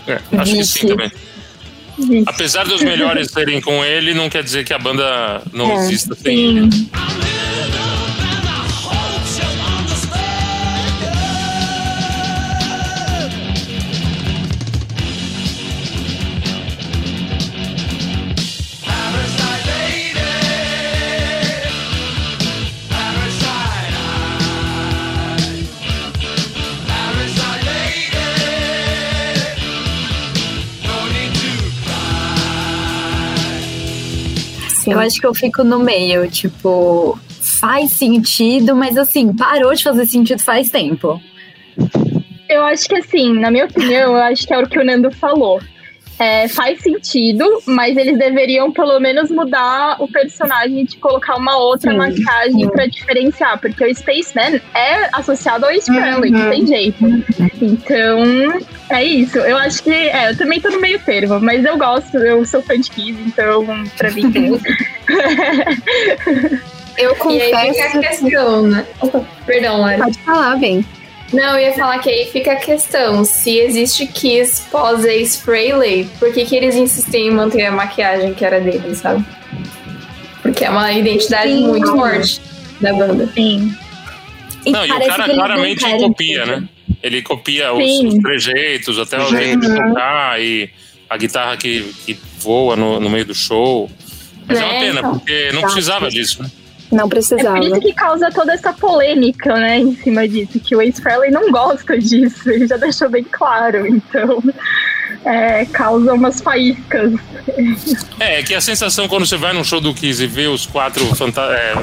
[0.06, 1.12] É, acho que sim também.
[2.26, 6.14] Apesar dos melhores serem com ele, não quer dizer que a banda não é, exista
[6.14, 6.70] sem
[34.90, 34.94] sim.
[34.94, 40.06] Eu acho que eu fico no meio, tipo, faz sentido, mas assim, parou de fazer
[40.06, 41.20] sentido faz tempo.
[42.48, 45.10] Eu acho que assim, na minha opinião, eu acho que é o que o Nando
[45.12, 45.60] falou
[46.20, 51.92] é, faz sentido, mas eles deveriam pelo menos mudar o personagem de colocar uma outra
[51.92, 56.38] sim, maquiagem para diferenciar, porque o Spaceman é associado ao Frehley, uhum.
[56.38, 57.02] não tem jeito.
[57.62, 59.38] Então, é isso.
[59.38, 62.60] Eu acho que, é, eu também tô no meio termo, mas eu gosto, eu sou
[62.60, 63.64] fã de Kiss, então
[63.96, 64.60] pra mim tem.
[66.98, 67.48] eu confesso.
[67.48, 68.86] E aí fica a questão, né?
[69.00, 70.04] Opa, perdão, Lara.
[70.04, 70.84] Pode falar, bem.
[71.32, 76.08] Não, eu ia falar que aí fica a questão: se existe Kiss pós Ace Frehley,
[76.18, 79.24] por que, que eles insistem em manter a maquiagem que era dele, sabe?
[80.42, 81.68] Porque é uma identidade Sim.
[81.68, 82.40] muito forte
[82.80, 83.28] da banda.
[83.34, 83.74] Sim.
[84.66, 86.68] E não, e o cara claramente copia, né?
[87.02, 90.68] Ele copia os, os, trejeitos, até o jeito de tocar e
[91.08, 93.90] a guitarra que, que voa no, no meio do show.
[94.46, 96.50] Mas é, é uma pena, porque não precisava disso, né?
[96.90, 97.56] Não precisava.
[97.56, 101.00] É por isso que causa toda essa polêmica, né, em cima disso, que o Ace
[101.00, 104.42] Frehley não gosta disso, ele já deixou bem claro, então
[105.24, 107.12] é, causa umas faíscas.
[108.18, 110.66] É, é, que a sensação quando você vai num show do Kiss e vê os
[110.66, 111.74] quatro fanta é,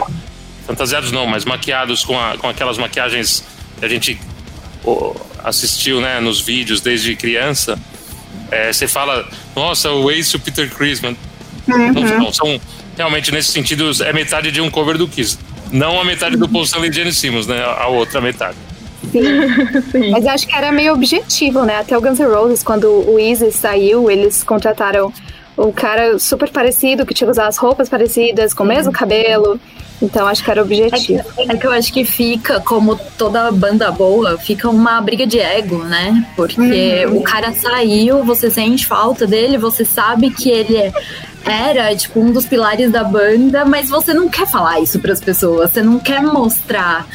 [0.66, 3.44] fantasiados não, mas maquiados com, a, com aquelas maquiagens
[3.80, 4.20] que a gente
[5.44, 7.80] assistiu, né, nos vídeos desde criança,
[8.52, 11.02] é, você fala, nossa, o Ace e o Peter Chris,
[11.68, 11.92] Uhum.
[11.94, 12.60] Não, não, são
[12.96, 15.38] realmente nesse sentido é metade de um cover do Kiss.
[15.72, 17.62] Não a metade do Paul Stanley e Jenny Simmons, né?
[17.64, 18.58] A outra metade.
[19.12, 19.22] Sim.
[19.92, 20.12] Sim.
[20.12, 21.78] Mas acho que era meio objetivo, né?
[21.78, 25.12] Até o Guns N' Roses, quando o Easy saiu, eles contrataram
[25.58, 29.60] um cara super parecido, que tinha que usar as roupas parecidas, com o mesmo cabelo.
[30.00, 31.20] Então acho que era objetivo.
[31.20, 35.26] É que, é que, eu acho que fica, como toda banda boa, fica uma briga
[35.26, 36.24] de ego, né?
[36.36, 37.18] Porque uhum.
[37.18, 40.92] o cara saiu, você sente falta dele, você sabe que ele é
[41.48, 45.22] era, tipo, um dos pilares da banda, mas você não quer falar isso para as
[45.22, 47.08] pessoas, você não quer mostrar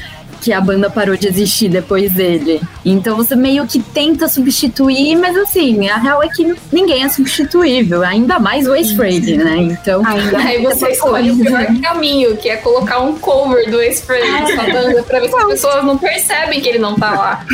[0.43, 2.61] que a banda parou de existir depois dele.
[2.85, 8.03] Então você meio que tenta substituir, mas assim, a real é que ninguém é substituível,
[8.03, 9.57] ainda mais o Ace Frehley, né?
[9.59, 14.03] Então, ainda aí você escolhe o pior caminho, que é colocar um cover do Ace
[14.03, 17.47] Frehley na banda pra ver se as pessoas não percebem que ele não tá lá.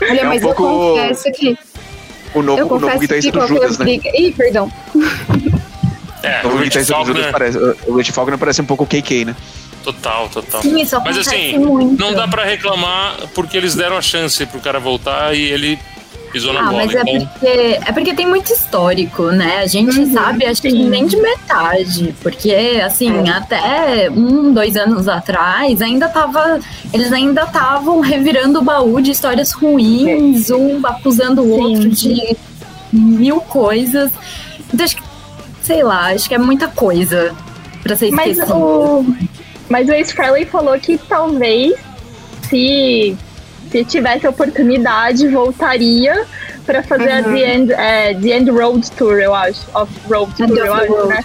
[0.00, 0.62] Olha, é um mas pouco...
[0.62, 1.58] eu confesso que
[2.34, 3.84] o novo, eu o novo guitarrista do Judas, né?
[3.84, 4.08] Briga...
[4.14, 4.72] Ih, perdão.
[6.22, 7.58] É, o, o guitarrista do Judas parece.
[7.86, 9.36] O Rich Faulkner parece um pouco o KK, né?
[9.82, 10.62] Total, total.
[10.62, 12.00] Sim, Mas assim, muito.
[12.00, 15.78] não dá para reclamar porque eles deram a chance pro cara voltar e ele
[16.32, 16.76] pisou na ah, bola.
[16.86, 17.26] Mas é, então...
[17.26, 19.58] porque, é porque tem muito histórico, né?
[19.58, 20.70] A gente uhum, sabe, acho sim.
[20.70, 22.14] que nem de metade.
[22.22, 23.30] Porque, assim, é.
[23.30, 26.58] até um, dois anos atrás, ainda tava.
[26.92, 30.54] Eles ainda estavam revirando o baú de histórias ruins, é.
[30.54, 32.36] um acusando o outro de
[32.92, 34.10] mil coisas.
[34.72, 35.02] Então, acho que,
[35.62, 37.34] sei lá, acho que é muita coisa
[37.82, 38.56] pra ser mas esquecido.
[38.56, 39.16] O...
[39.68, 41.74] Mas o Frehley falou que talvez
[42.48, 43.16] se
[43.70, 46.26] se tivesse oportunidade, voltaria
[46.64, 47.18] para fazer uhum.
[47.18, 49.60] a The End, é, The End Road Tour, eu acho.
[49.74, 51.24] Off Road Tour, eu acho, né?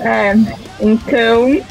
[0.00, 0.34] É,
[0.80, 1.62] então.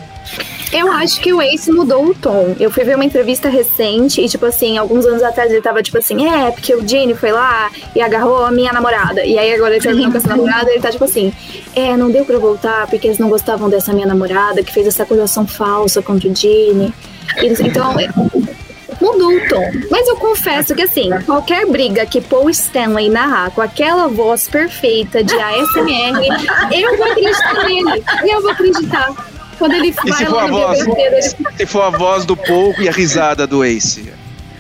[0.72, 2.56] Eu acho que o Ace mudou o tom.
[2.60, 6.00] Eu fui ver uma entrevista recente e, tipo assim, alguns anos atrás ele tava tipo
[6.00, 9.24] assim, é, porque o Gene foi lá e agarrou a minha namorada.
[9.24, 11.32] E aí agora ele terminou com essa namorada e ele tá tipo assim,
[11.76, 15.04] é, não deu pra voltar porque eles não gostavam dessa minha namorada que fez essa
[15.04, 16.92] acusação falsa contra o Gene.
[17.38, 17.94] Então,
[19.04, 19.72] mudou o tom.
[19.92, 25.24] Mas eu confesso que, assim, qualquer briga que Paul Stanley narrar com aquela voz perfeita
[25.24, 26.26] de ASMR,
[26.72, 28.04] eu vou acreditar nele.
[28.24, 29.14] Eu vou acreditar.
[29.60, 30.80] Quando ele e se for a voz,
[31.58, 34.12] Se for a voz do Paul e a risada do Ace.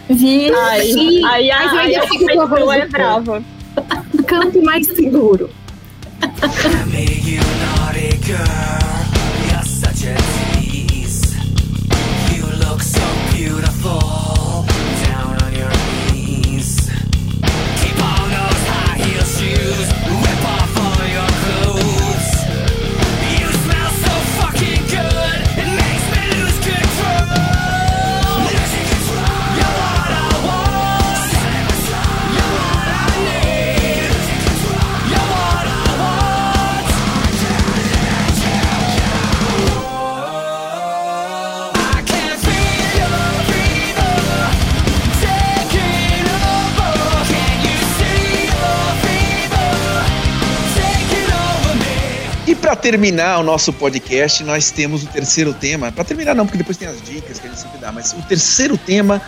[0.09, 0.53] Vixe.
[0.53, 3.43] Aí, aí, aí, mas eu ainda fico com a voz é brava.
[4.27, 5.49] Canto mais seguro.
[52.83, 55.89] Terminar o nosso podcast, nós temos o terceiro tema.
[55.89, 58.21] Para terminar, não, porque depois tem as dicas que a gente sempre dá, mas o
[58.23, 59.21] terceiro tema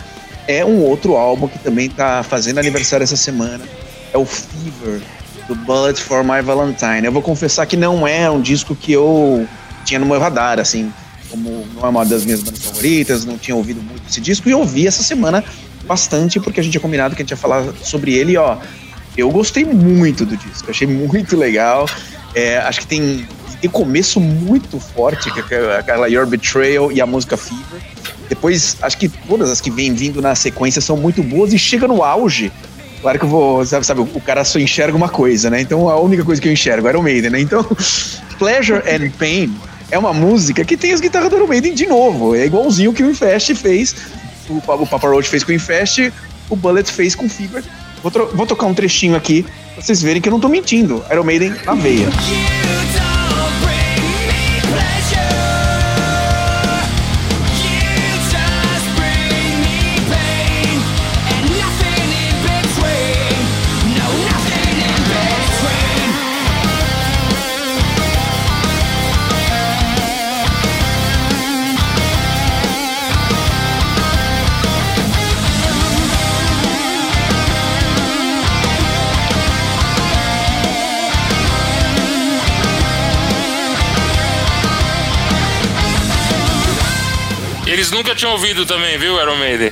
[0.46, 3.64] é um outro álbum que também está fazendo aniversário essa semana.
[4.12, 5.00] É o Fever,
[5.48, 7.04] do Bullet for My Valentine.
[7.04, 9.48] Eu vou confessar que não é um disco que eu
[9.86, 10.92] tinha no meu radar, assim,
[11.30, 14.54] como não é uma das minhas bandas favoritas, não tinha ouvido muito esse disco, e
[14.54, 15.42] ouvi essa semana
[15.86, 18.58] bastante, porque a gente tinha combinado que a gente ia falar sobre ele, e ó,
[19.16, 21.88] eu gostei muito do disco, achei muito legal.
[22.34, 23.26] É, acho que tem,
[23.66, 27.80] tem começo muito forte, é aquela Your Betrayal e a música Fever.
[28.28, 31.86] Depois, acho que todas as que vêm vindo na sequência são muito boas e chega
[31.86, 32.50] no auge.
[33.00, 35.60] Claro que eu vou, sabe, sabe, o cara só enxerga uma coisa, né?
[35.60, 37.40] Então a única coisa que eu enxergo era o Maiden, né?
[37.40, 37.64] Então,
[38.38, 39.54] Pleasure and Pain
[39.90, 42.34] é uma música que tem as guitarras do Iron Maiden de novo.
[42.34, 43.94] É igualzinho que o Infest fez,
[44.48, 46.12] o, o Papa Roach fez com o Infest,
[46.48, 47.62] o Bullet fez com Fever.
[48.02, 51.04] Vou, vou tocar um trechinho aqui pra vocês verem que eu não tô mentindo.
[51.10, 52.08] Iron Maiden na veia.
[87.76, 89.70] Eles nunca tinham ouvido também, viu, Iron Maiden?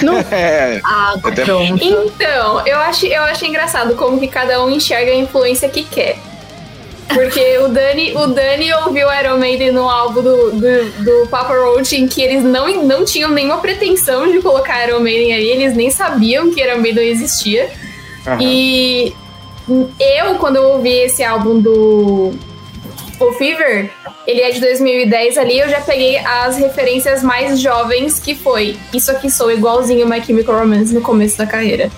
[0.00, 0.14] Não.
[0.32, 0.80] É.
[0.82, 1.84] Ah, pronto.
[1.84, 6.16] Então, eu acho, eu acho engraçado como que cada um enxerga a influência que quer.
[7.12, 11.94] Porque o Dani, o Dani ouviu Iron Maiden no álbum do, do, do Papa Roach
[11.94, 15.90] em que eles não, não tinham nenhuma pretensão de colocar Iron Maiden aí, eles nem
[15.90, 17.68] sabiam que Iron Maiden existia.
[18.26, 18.40] Uhum.
[18.40, 19.14] E
[19.98, 22.32] eu, quando eu ouvi esse álbum do
[23.28, 23.90] o Fever,
[24.26, 29.10] ele é de 2010 ali, eu já peguei as referências mais jovens, que foi isso
[29.10, 31.90] aqui sou igualzinho My Chemical Romance no começo da carreira.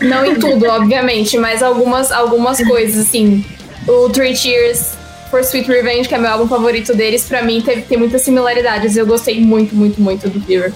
[0.00, 3.44] Não em tudo, obviamente, mas algumas, algumas coisas, assim.
[3.86, 4.94] O Three Cheers
[5.30, 8.96] For Sweet Revenge, que é meu álbum favorito deles, pra mim teve, tem muitas similaridades.
[8.96, 10.72] Eu gostei muito, muito, muito do Fever.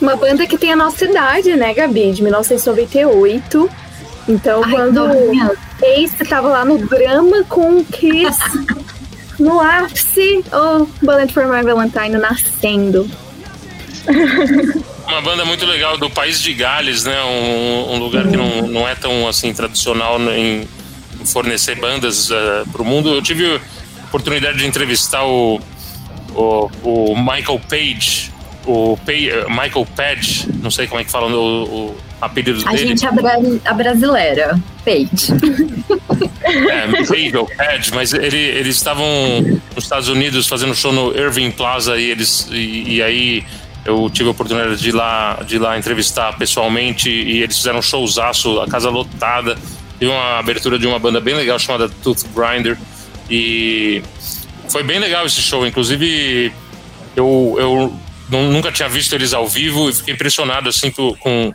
[0.00, 2.12] Uma banda que tem a nossa idade, né, Gabi?
[2.12, 3.70] De 1998.
[4.28, 5.00] Então, Ai, quando
[5.96, 8.38] Ace tava lá no drama com o Kiss,
[9.38, 13.08] no ápice, o oh, Bullet for My Valentine nascendo.
[15.06, 17.22] Uma banda muito legal do país de Gales, né?
[17.24, 20.68] Um, um lugar que não, não é tão assim tradicional em
[21.24, 23.14] fornecer bandas uh, eh, para o mundo.
[23.14, 25.60] Eu tive a oportunidade de entrevistar o,
[26.34, 28.32] o, o Michael Page,
[28.66, 32.84] o Pay, Michael Page, não sei como é que fala o, o apelido a dele.
[32.84, 33.08] A gente é
[33.64, 35.32] a brasileira, Page.
[36.70, 39.06] é, Page ou Page, mas ele, eles estavam
[39.74, 43.44] nos Estados Unidos fazendo show no Irving Plaza e eles e, e aí
[43.84, 47.78] eu tive a oportunidade de ir lá, de ir lá entrevistar pessoalmente e eles fizeram
[47.78, 49.56] um showzaço, a casa lotada.
[49.98, 52.76] Teve uma abertura de uma banda bem legal chamada Tooth Grinder
[53.30, 54.02] e
[54.68, 55.66] foi bem legal esse show.
[55.66, 56.52] Inclusive,
[57.16, 57.98] eu, eu
[58.30, 61.52] nunca tinha visto eles ao vivo e fiquei impressionado assim com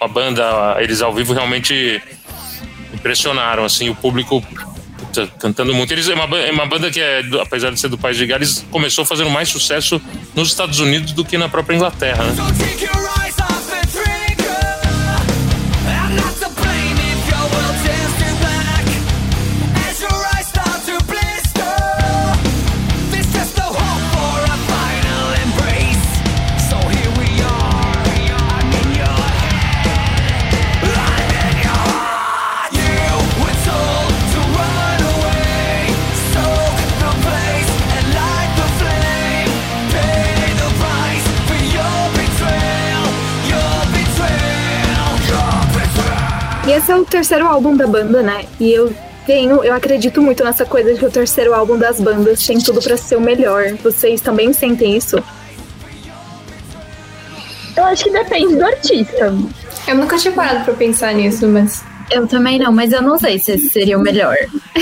[0.00, 2.02] a banda, eles ao vivo realmente
[2.92, 4.42] impressionaram assim o público
[5.14, 5.92] puta, cantando muito.
[5.92, 8.64] Eles é uma, é uma banda que é, apesar de ser do país de Gales,
[8.70, 10.00] começou fazendo mais sucesso
[10.34, 12.24] nos Estados Unidos do que na própria Inglaterra.
[12.24, 13.23] Né?
[46.76, 48.44] Esse é o terceiro álbum da banda, né?
[48.58, 48.92] E eu
[49.26, 52.82] tenho, eu acredito muito nessa coisa de que o terceiro álbum das bandas tem tudo
[52.82, 53.72] para ser o melhor.
[53.82, 55.22] Vocês também sentem isso?
[57.76, 59.34] Eu acho que depende do artista.
[59.86, 61.82] Eu nunca tinha parado pra pensar nisso, mas.
[62.10, 64.36] Eu também não, mas eu não sei se esse seria o melhor.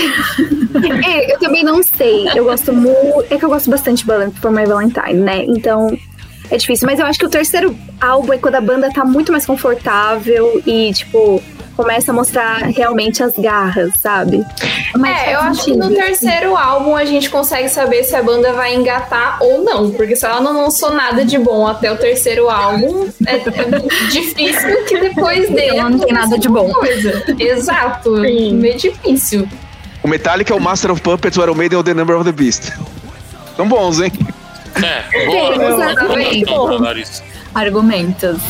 [1.05, 2.27] é, eu também não sei.
[2.35, 3.25] Eu gosto muito.
[3.29, 5.43] É que eu gosto bastante de Ballad for My Valentine, né?
[5.45, 5.87] Então,
[6.51, 6.87] é difícil.
[6.87, 10.61] Mas eu acho que o terceiro álbum é quando a banda tá muito mais confortável
[10.65, 11.41] e, tipo,
[11.75, 14.45] começa a mostrar realmente as garras, sabe?
[14.97, 18.53] Mas é, eu acho que no terceiro álbum a gente consegue saber se a banda
[18.53, 22.49] vai engatar ou não, porque se ela não lançou nada de bom até o terceiro
[22.49, 26.71] álbum, é, é difícil que depois dele ela não tem nada de bom.
[26.71, 27.23] Coisa.
[27.39, 28.53] Exato, Sim.
[28.53, 29.47] meio difícil.
[30.03, 32.25] O Metallica é o Master of Puppets, o Iron Maiden é o The Number of
[32.25, 32.73] the Beast.
[33.55, 34.11] São bons, hein?
[34.75, 37.23] É, boa, Sim, exatamente.
[37.53, 38.41] Argumentos.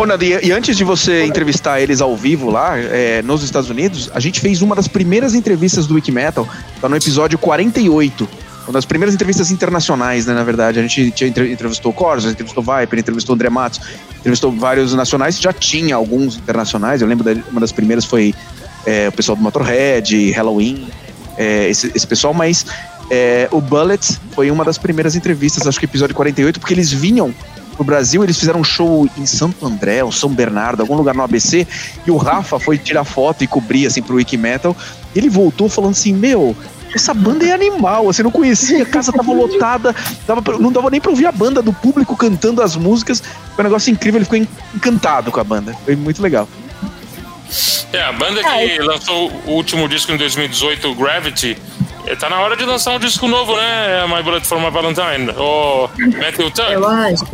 [0.00, 4.10] Ô, Nadia, e antes de você entrevistar eles ao vivo lá, é, nos Estados Unidos,
[4.14, 6.48] a gente fez uma das primeiras entrevistas do Wikimetal,
[6.80, 8.26] tá no episódio 48.
[8.64, 10.78] Uma das primeiras entrevistas internacionais, né, na verdade.
[10.78, 13.78] A gente entrevistou Corsos, entrevistou Viper, entrevistou André Matos,
[14.20, 17.02] entrevistou vários nacionais, já tinha alguns internacionais.
[17.02, 18.34] Eu lembro de uma das primeiras foi
[18.86, 20.88] é, o pessoal do Motorhead, Halloween,
[21.36, 22.64] é, esse, esse pessoal, mas
[23.10, 27.34] é, o Bullet foi uma das primeiras entrevistas, acho que episódio 48, porque eles vinham
[27.80, 31.22] pro Brasil, eles fizeram um show em Santo André, ou São Bernardo, algum lugar no
[31.22, 31.66] ABC,
[32.06, 34.76] e o Rafa foi tirar foto e cobrir, assim, pro Wiki Metal.
[35.16, 36.54] Ele voltou falando assim: Meu,
[36.94, 39.94] essa banda é animal, você não conhecia, a casa tava lotada,
[40.26, 43.22] pra, não dava nem pra ouvir a banda do público cantando as músicas.
[43.56, 45.74] Foi um negócio incrível, ele ficou encantado com a banda.
[45.84, 46.46] Foi muito legal.
[47.94, 51.56] É, a banda que lançou o último disco em 2018, Gravity,
[52.06, 54.06] é, tá na hora de lançar um disco novo, né?
[54.06, 55.30] My Bullet for My Valentine.
[55.36, 56.72] O Matthew Tuck.
[56.72, 57.24] Eu acho.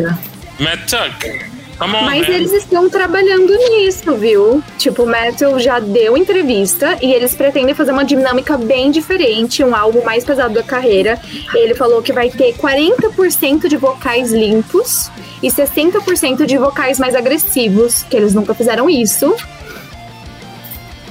[0.59, 1.57] Matt Tuck.
[1.79, 2.35] On, Mas man.
[2.35, 4.63] eles estão trabalhando nisso, viu?
[4.79, 9.77] Tipo, o Metal já deu entrevista e eles pretendem fazer uma dinâmica bem diferente, um
[9.77, 11.21] álbum mais pesado da carreira.
[11.55, 15.11] Ele falou que vai ter 40% de vocais limpos
[15.43, 19.37] e 60% de vocais mais agressivos, que eles nunca fizeram isso.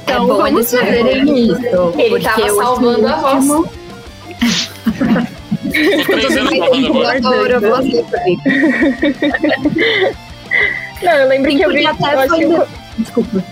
[0.02, 1.94] Então, é bom eles fazerem isso.
[1.96, 3.70] Ele tava salvando a voz.
[5.72, 6.54] Três anos
[7.08, 7.54] agora.
[7.54, 7.62] Eu
[11.04, 11.86] Não, eu lembro Sim, que eu vi.
[11.86, 13.44] até eu foi Desculpa.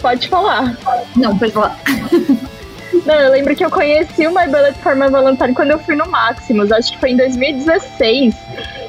[0.00, 0.76] Pode falar.
[1.16, 1.78] Não, pode falar.
[3.06, 5.96] Não, eu lembro que eu conheci o My Bullet for My Valentine quando eu fui
[5.96, 8.34] no Maximus, acho que foi em 2016.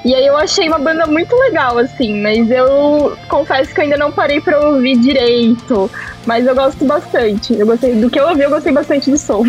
[0.06, 3.98] E aí eu achei uma banda muito legal, assim, mas eu confesso que eu ainda
[3.98, 5.90] não parei pra ouvir direito.
[6.26, 7.58] Mas eu gosto bastante.
[7.58, 9.44] Eu gostei do que eu ouvi, eu gostei bastante do som.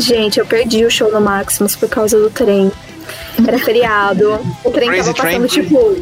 [0.00, 2.72] Gente, eu perdi o show no Maximus por causa do trem.
[3.46, 4.40] Era feriado.
[4.64, 5.64] O trem Crazy tava passando, Train.
[5.64, 5.96] tipo.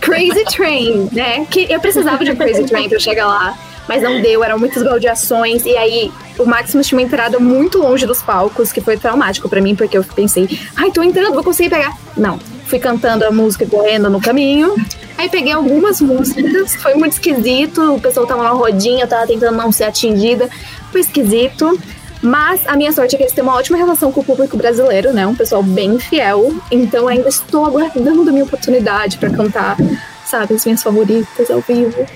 [0.00, 1.44] Crazy Train, né?
[1.50, 3.58] Que eu precisava de um Crazy Train pra chegar lá.
[3.88, 5.64] Mas não deu, eram muitas baldeações.
[5.64, 9.60] E aí, o Maximus tinha uma entrada muito longe dos palcos, que foi traumático pra
[9.60, 11.96] mim, porque eu pensei, ai, tô entrando, vou conseguir pegar.
[12.16, 12.38] Não.
[12.66, 14.74] Fui cantando a música e correndo no caminho.
[15.16, 17.94] Aí peguei algumas músicas, foi muito esquisito.
[17.94, 20.48] O pessoal tava numa rodinha, eu tava tentando não ser atingida.
[20.90, 21.78] Foi esquisito.
[22.22, 25.12] Mas a minha sorte é que eles têm uma ótima relação com o público brasileiro,
[25.12, 25.26] né?
[25.26, 26.54] Um pessoal bem fiel.
[26.70, 29.76] Então ainda estou aguardando a minha oportunidade pra cantar,
[30.24, 32.06] sabe, as minhas favoritas ao vivo.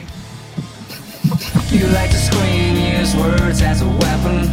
[1.70, 4.48] You like to scream, use words as a weapon.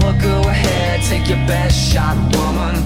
[0.00, 2.76] Well, go ahead, take your best shot, woman.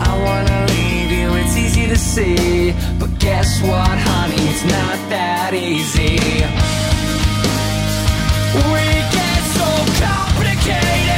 [0.00, 2.74] I wanna leave you, it's easy to see.
[2.98, 6.18] But guess what, honey, it's not that easy.
[8.54, 9.68] We get so
[10.02, 11.09] complicated.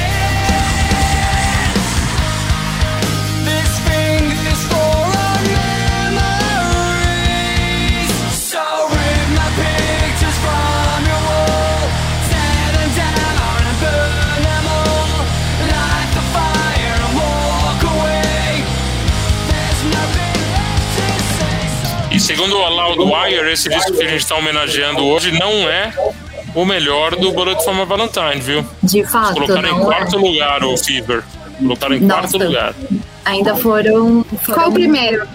[22.34, 25.92] Segundo o Loudwire, esse disco que a gente tá homenageando hoje não é
[26.54, 28.66] o melhor do Bullet for My Valentine, viu?
[28.82, 29.84] De fato, Colocaram em é.
[29.84, 31.22] quarto lugar o Fever.
[31.58, 32.20] Colocaram em Nossa.
[32.20, 32.74] quarto lugar.
[33.24, 34.24] Ainda foram.
[34.42, 35.28] foram Qual o primeiro?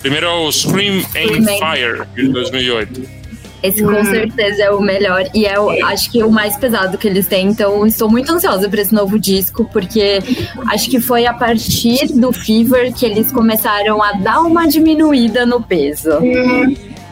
[0.00, 3.15] Primeiro é o Scream and Scream and- Fire, de 2008.
[3.62, 7.08] Esse com certeza é o melhor e é o, acho que o mais pesado que
[7.08, 7.48] eles têm.
[7.48, 10.20] Então estou muito ansiosa para esse novo disco, porque
[10.68, 15.62] acho que foi a partir do Fever que eles começaram a dar uma diminuída no
[15.62, 16.10] peso.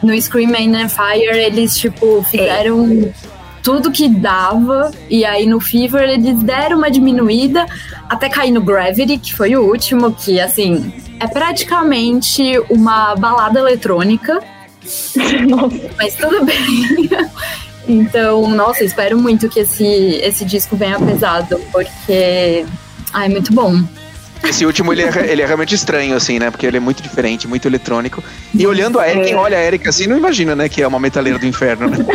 [0.01, 3.11] No Scream and Fire eles tipo fizeram
[3.63, 7.65] tudo que dava e aí no Fever eles deram uma diminuída
[8.07, 14.39] até cair no Gravity, que foi o último, que assim é praticamente uma balada eletrônica.
[15.97, 17.09] Mas tudo bem.
[17.87, 19.85] Então, nossa, espero muito que esse,
[20.23, 22.65] esse disco venha pesado, porque.
[23.13, 23.83] Ai, muito bom.
[24.43, 26.51] Esse último, ele é, ele é realmente estranho, assim, né?
[26.51, 28.23] Porque ele é muito diferente, muito eletrônico.
[28.53, 30.69] E olhando a Erika, quem olha a Erika assim, não imagina, né?
[30.69, 31.97] Que é uma metaleira do inferno, né?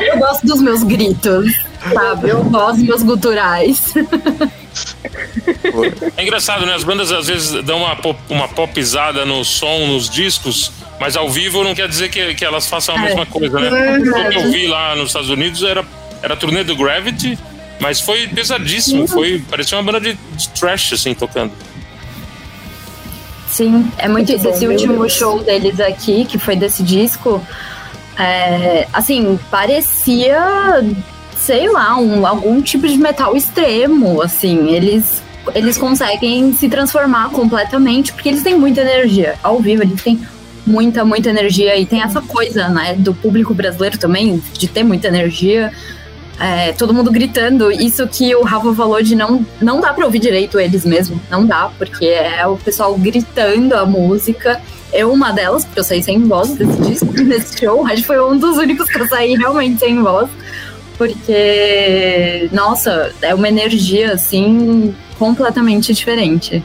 [0.00, 1.52] Eu gosto dos meus gritos,
[1.92, 2.30] sabe?
[2.30, 3.94] Eu gosto dos meus guturais.
[6.16, 6.74] É engraçado, né?
[6.74, 11.28] As bandas às vezes dão uma, pop, uma popizada no som, nos discos, mas ao
[11.30, 13.02] vivo não quer dizer que, que elas façam a É.
[13.02, 13.98] mesma coisa, né?
[13.98, 15.84] O que eu vi lá nos Estados Unidos era,
[16.22, 17.38] era a turnê do Gravity,
[17.80, 19.06] mas foi pesadíssimo.
[19.08, 21.52] Foi, parecia uma banda de, de trash, assim, tocando.
[23.50, 24.44] Sim, é muito Muito isso.
[24.48, 25.12] bom, Esse último Deus.
[25.12, 27.44] show deles aqui, que foi desse disco,
[28.16, 30.38] é, assim, parecia,
[31.50, 34.68] sei lá, um, algum tipo de metal extremo, assim.
[34.68, 35.20] Eles,
[35.52, 39.34] eles conseguem se transformar completamente, porque eles têm muita energia.
[39.42, 40.20] Ao vivo, eles têm
[40.64, 41.76] muita, muita energia.
[41.76, 45.72] E tem essa coisa, né, do público brasileiro também, de ter muita energia.
[46.38, 47.72] É, todo mundo gritando.
[47.72, 51.20] Isso que o Rafa falou de não, não dá pra ouvir direito eles mesmo.
[51.28, 54.60] Não dá, porque é o pessoal gritando a música.
[54.92, 57.84] Eu, uma delas, porque eu saí sem voz desse disco, nesse show.
[57.86, 60.30] Acho que foi um dos únicos que eu saí realmente sem voz.
[61.00, 66.62] Porque, nossa, é uma energia, assim, completamente diferente.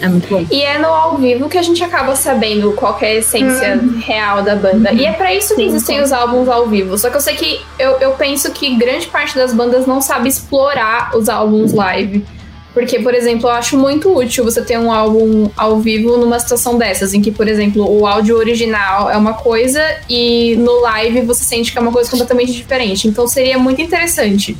[0.00, 0.44] É muito bom.
[0.50, 3.80] E é no ao vivo que a gente acaba sabendo qual que é a essência
[4.04, 4.92] real da banda.
[4.92, 6.98] E é pra isso que existem os álbuns ao vivo.
[6.98, 10.28] Só que eu sei que eu, eu penso que grande parte das bandas não sabe
[10.28, 12.24] explorar os álbuns live.
[12.72, 16.78] Porque, por exemplo, eu acho muito útil você ter um álbum ao vivo numa situação
[16.78, 21.42] dessas, em que, por exemplo, o áudio original é uma coisa e no live você
[21.42, 23.08] sente que é uma coisa completamente diferente.
[23.08, 24.56] Então seria muito interessante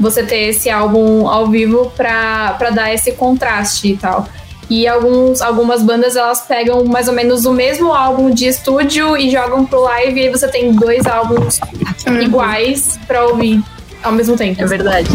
[0.00, 4.26] você ter esse álbum ao vivo pra, pra dar esse contraste e tal.
[4.70, 9.30] E alguns, algumas bandas elas pegam mais ou menos o mesmo álbum de estúdio e
[9.30, 11.60] jogam pro live, e aí você tem dois álbuns
[12.22, 13.62] iguais pra ouvir
[14.02, 14.62] ao mesmo tempo.
[14.62, 15.10] É verdade.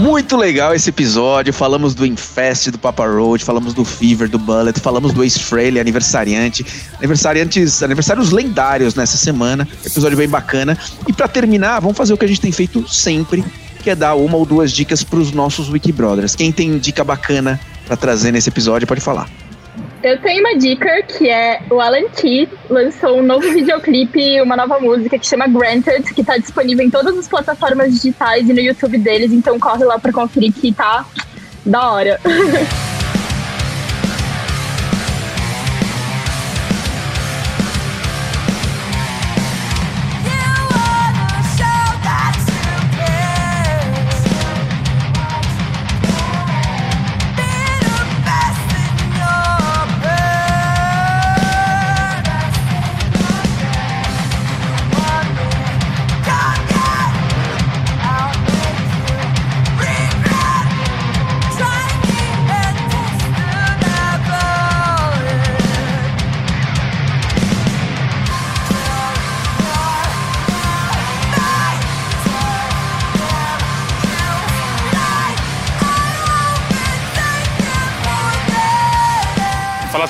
[0.00, 1.52] Muito legal esse episódio.
[1.52, 5.78] Falamos do Infest, do Papa Road, falamos do Fever, do Bullet, falamos do Ace Frehley,
[5.78, 6.64] aniversariante.
[6.96, 9.68] Aniversariantes, aniversários lendários nessa semana.
[9.84, 10.76] Episódio bem bacana.
[11.06, 13.44] E para terminar, vamos fazer o que a gente tem feito sempre,
[13.82, 16.34] que é dar uma ou duas dicas para os nossos Wiki Brothers.
[16.34, 19.28] Quem tem dica bacana para trazer nesse episódio pode falar.
[20.02, 24.80] Eu tenho uma dica que é o Alan Key lançou um novo videoclipe, uma nova
[24.80, 28.96] música que chama Granted, que tá disponível em todas as plataformas digitais e no YouTube
[28.96, 31.04] deles, então corre lá pra conferir que tá
[31.66, 32.18] da hora.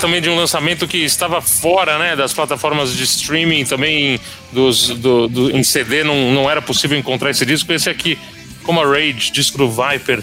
[0.00, 4.18] também de um lançamento que estava fora né, das plataformas de streaming, também
[4.50, 7.70] dos, do, do, em CD não, não era possível encontrar esse disco.
[7.72, 8.18] Esse aqui,
[8.64, 10.22] como a Rage, disco do Viper,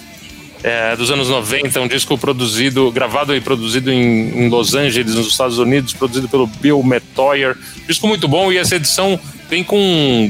[0.63, 5.27] é, dos anos 90, um disco produzido, gravado e produzido em, em, Los Angeles, nos
[5.27, 7.55] Estados Unidos, produzido pelo Bill Metoyer.
[7.87, 10.29] Disco muito bom e essa edição vem com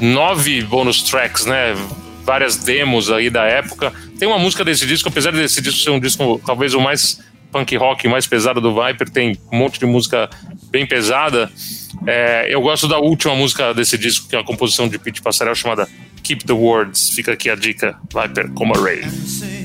[0.00, 1.76] nove bonus tracks, né?
[2.24, 3.92] Várias demos aí da época.
[4.18, 7.20] Tem uma música desse disco, apesar desse disco ser um disco talvez o mais
[7.50, 10.28] punk rock mais pesado do Viper, tem um monte de música
[10.70, 11.50] bem pesada.
[12.06, 15.54] É, eu gosto da última música desse disco, que é a composição de Pete Passarel
[15.54, 15.88] chamada
[16.22, 17.10] Keep the Words.
[17.10, 19.57] Fica aqui a dica, Viper como a Ray.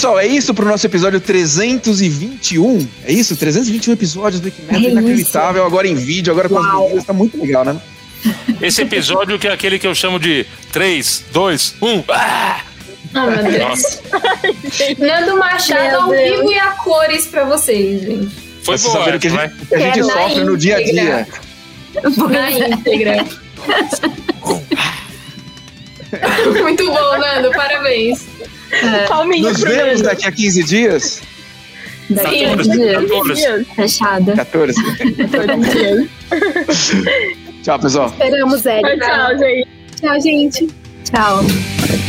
[0.00, 2.88] Pessoal, é isso pro nosso episódio 321.
[3.04, 3.36] É isso?
[3.36, 4.88] 321 episódios do Wikimedia.
[4.88, 5.62] É inacreditável.
[5.62, 6.64] Agora em vídeo, agora com Uau.
[6.64, 7.04] as medidas.
[7.04, 7.78] Tá muito legal, né?
[8.62, 12.04] Esse episódio que é aquele que eu chamo de 3, 2, 1.
[12.08, 12.62] Ah!
[13.14, 14.00] Oh, meu Deus.
[14.98, 18.34] Nando Machado ao vivo e a cores pra vocês, gente.
[18.62, 18.92] Foi bom.
[18.92, 21.28] Saber o que a gente, que a gente é sofre no dia a dia.
[22.30, 23.16] Na íntegra.
[26.62, 27.50] Muito bom, Nando.
[27.50, 28.29] Parabéns.
[28.72, 29.40] É.
[29.40, 31.22] Nos vemos daqui a 15 dias?
[32.08, 33.04] Daqui a 15 dias.
[33.08, 33.64] 14.
[33.74, 34.36] Fechada.
[34.36, 34.82] 14.
[35.30, 36.08] 14 dias.
[37.62, 38.08] Tchau, pessoal.
[38.08, 39.06] Esperamos, Érica.
[39.06, 39.68] Tchau, gente.
[40.00, 40.68] Tchau, gente.
[41.04, 41.99] Tchau.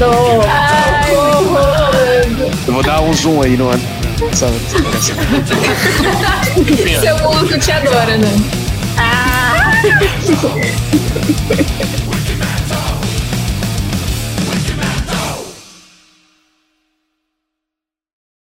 [0.00, 0.46] Machado.
[0.48, 1.12] Ai,
[2.66, 3.82] Eu vou dar um zoom aí no ano.
[7.00, 8.28] Seu mundo te adora, né?
[8.96, 9.72] Ah!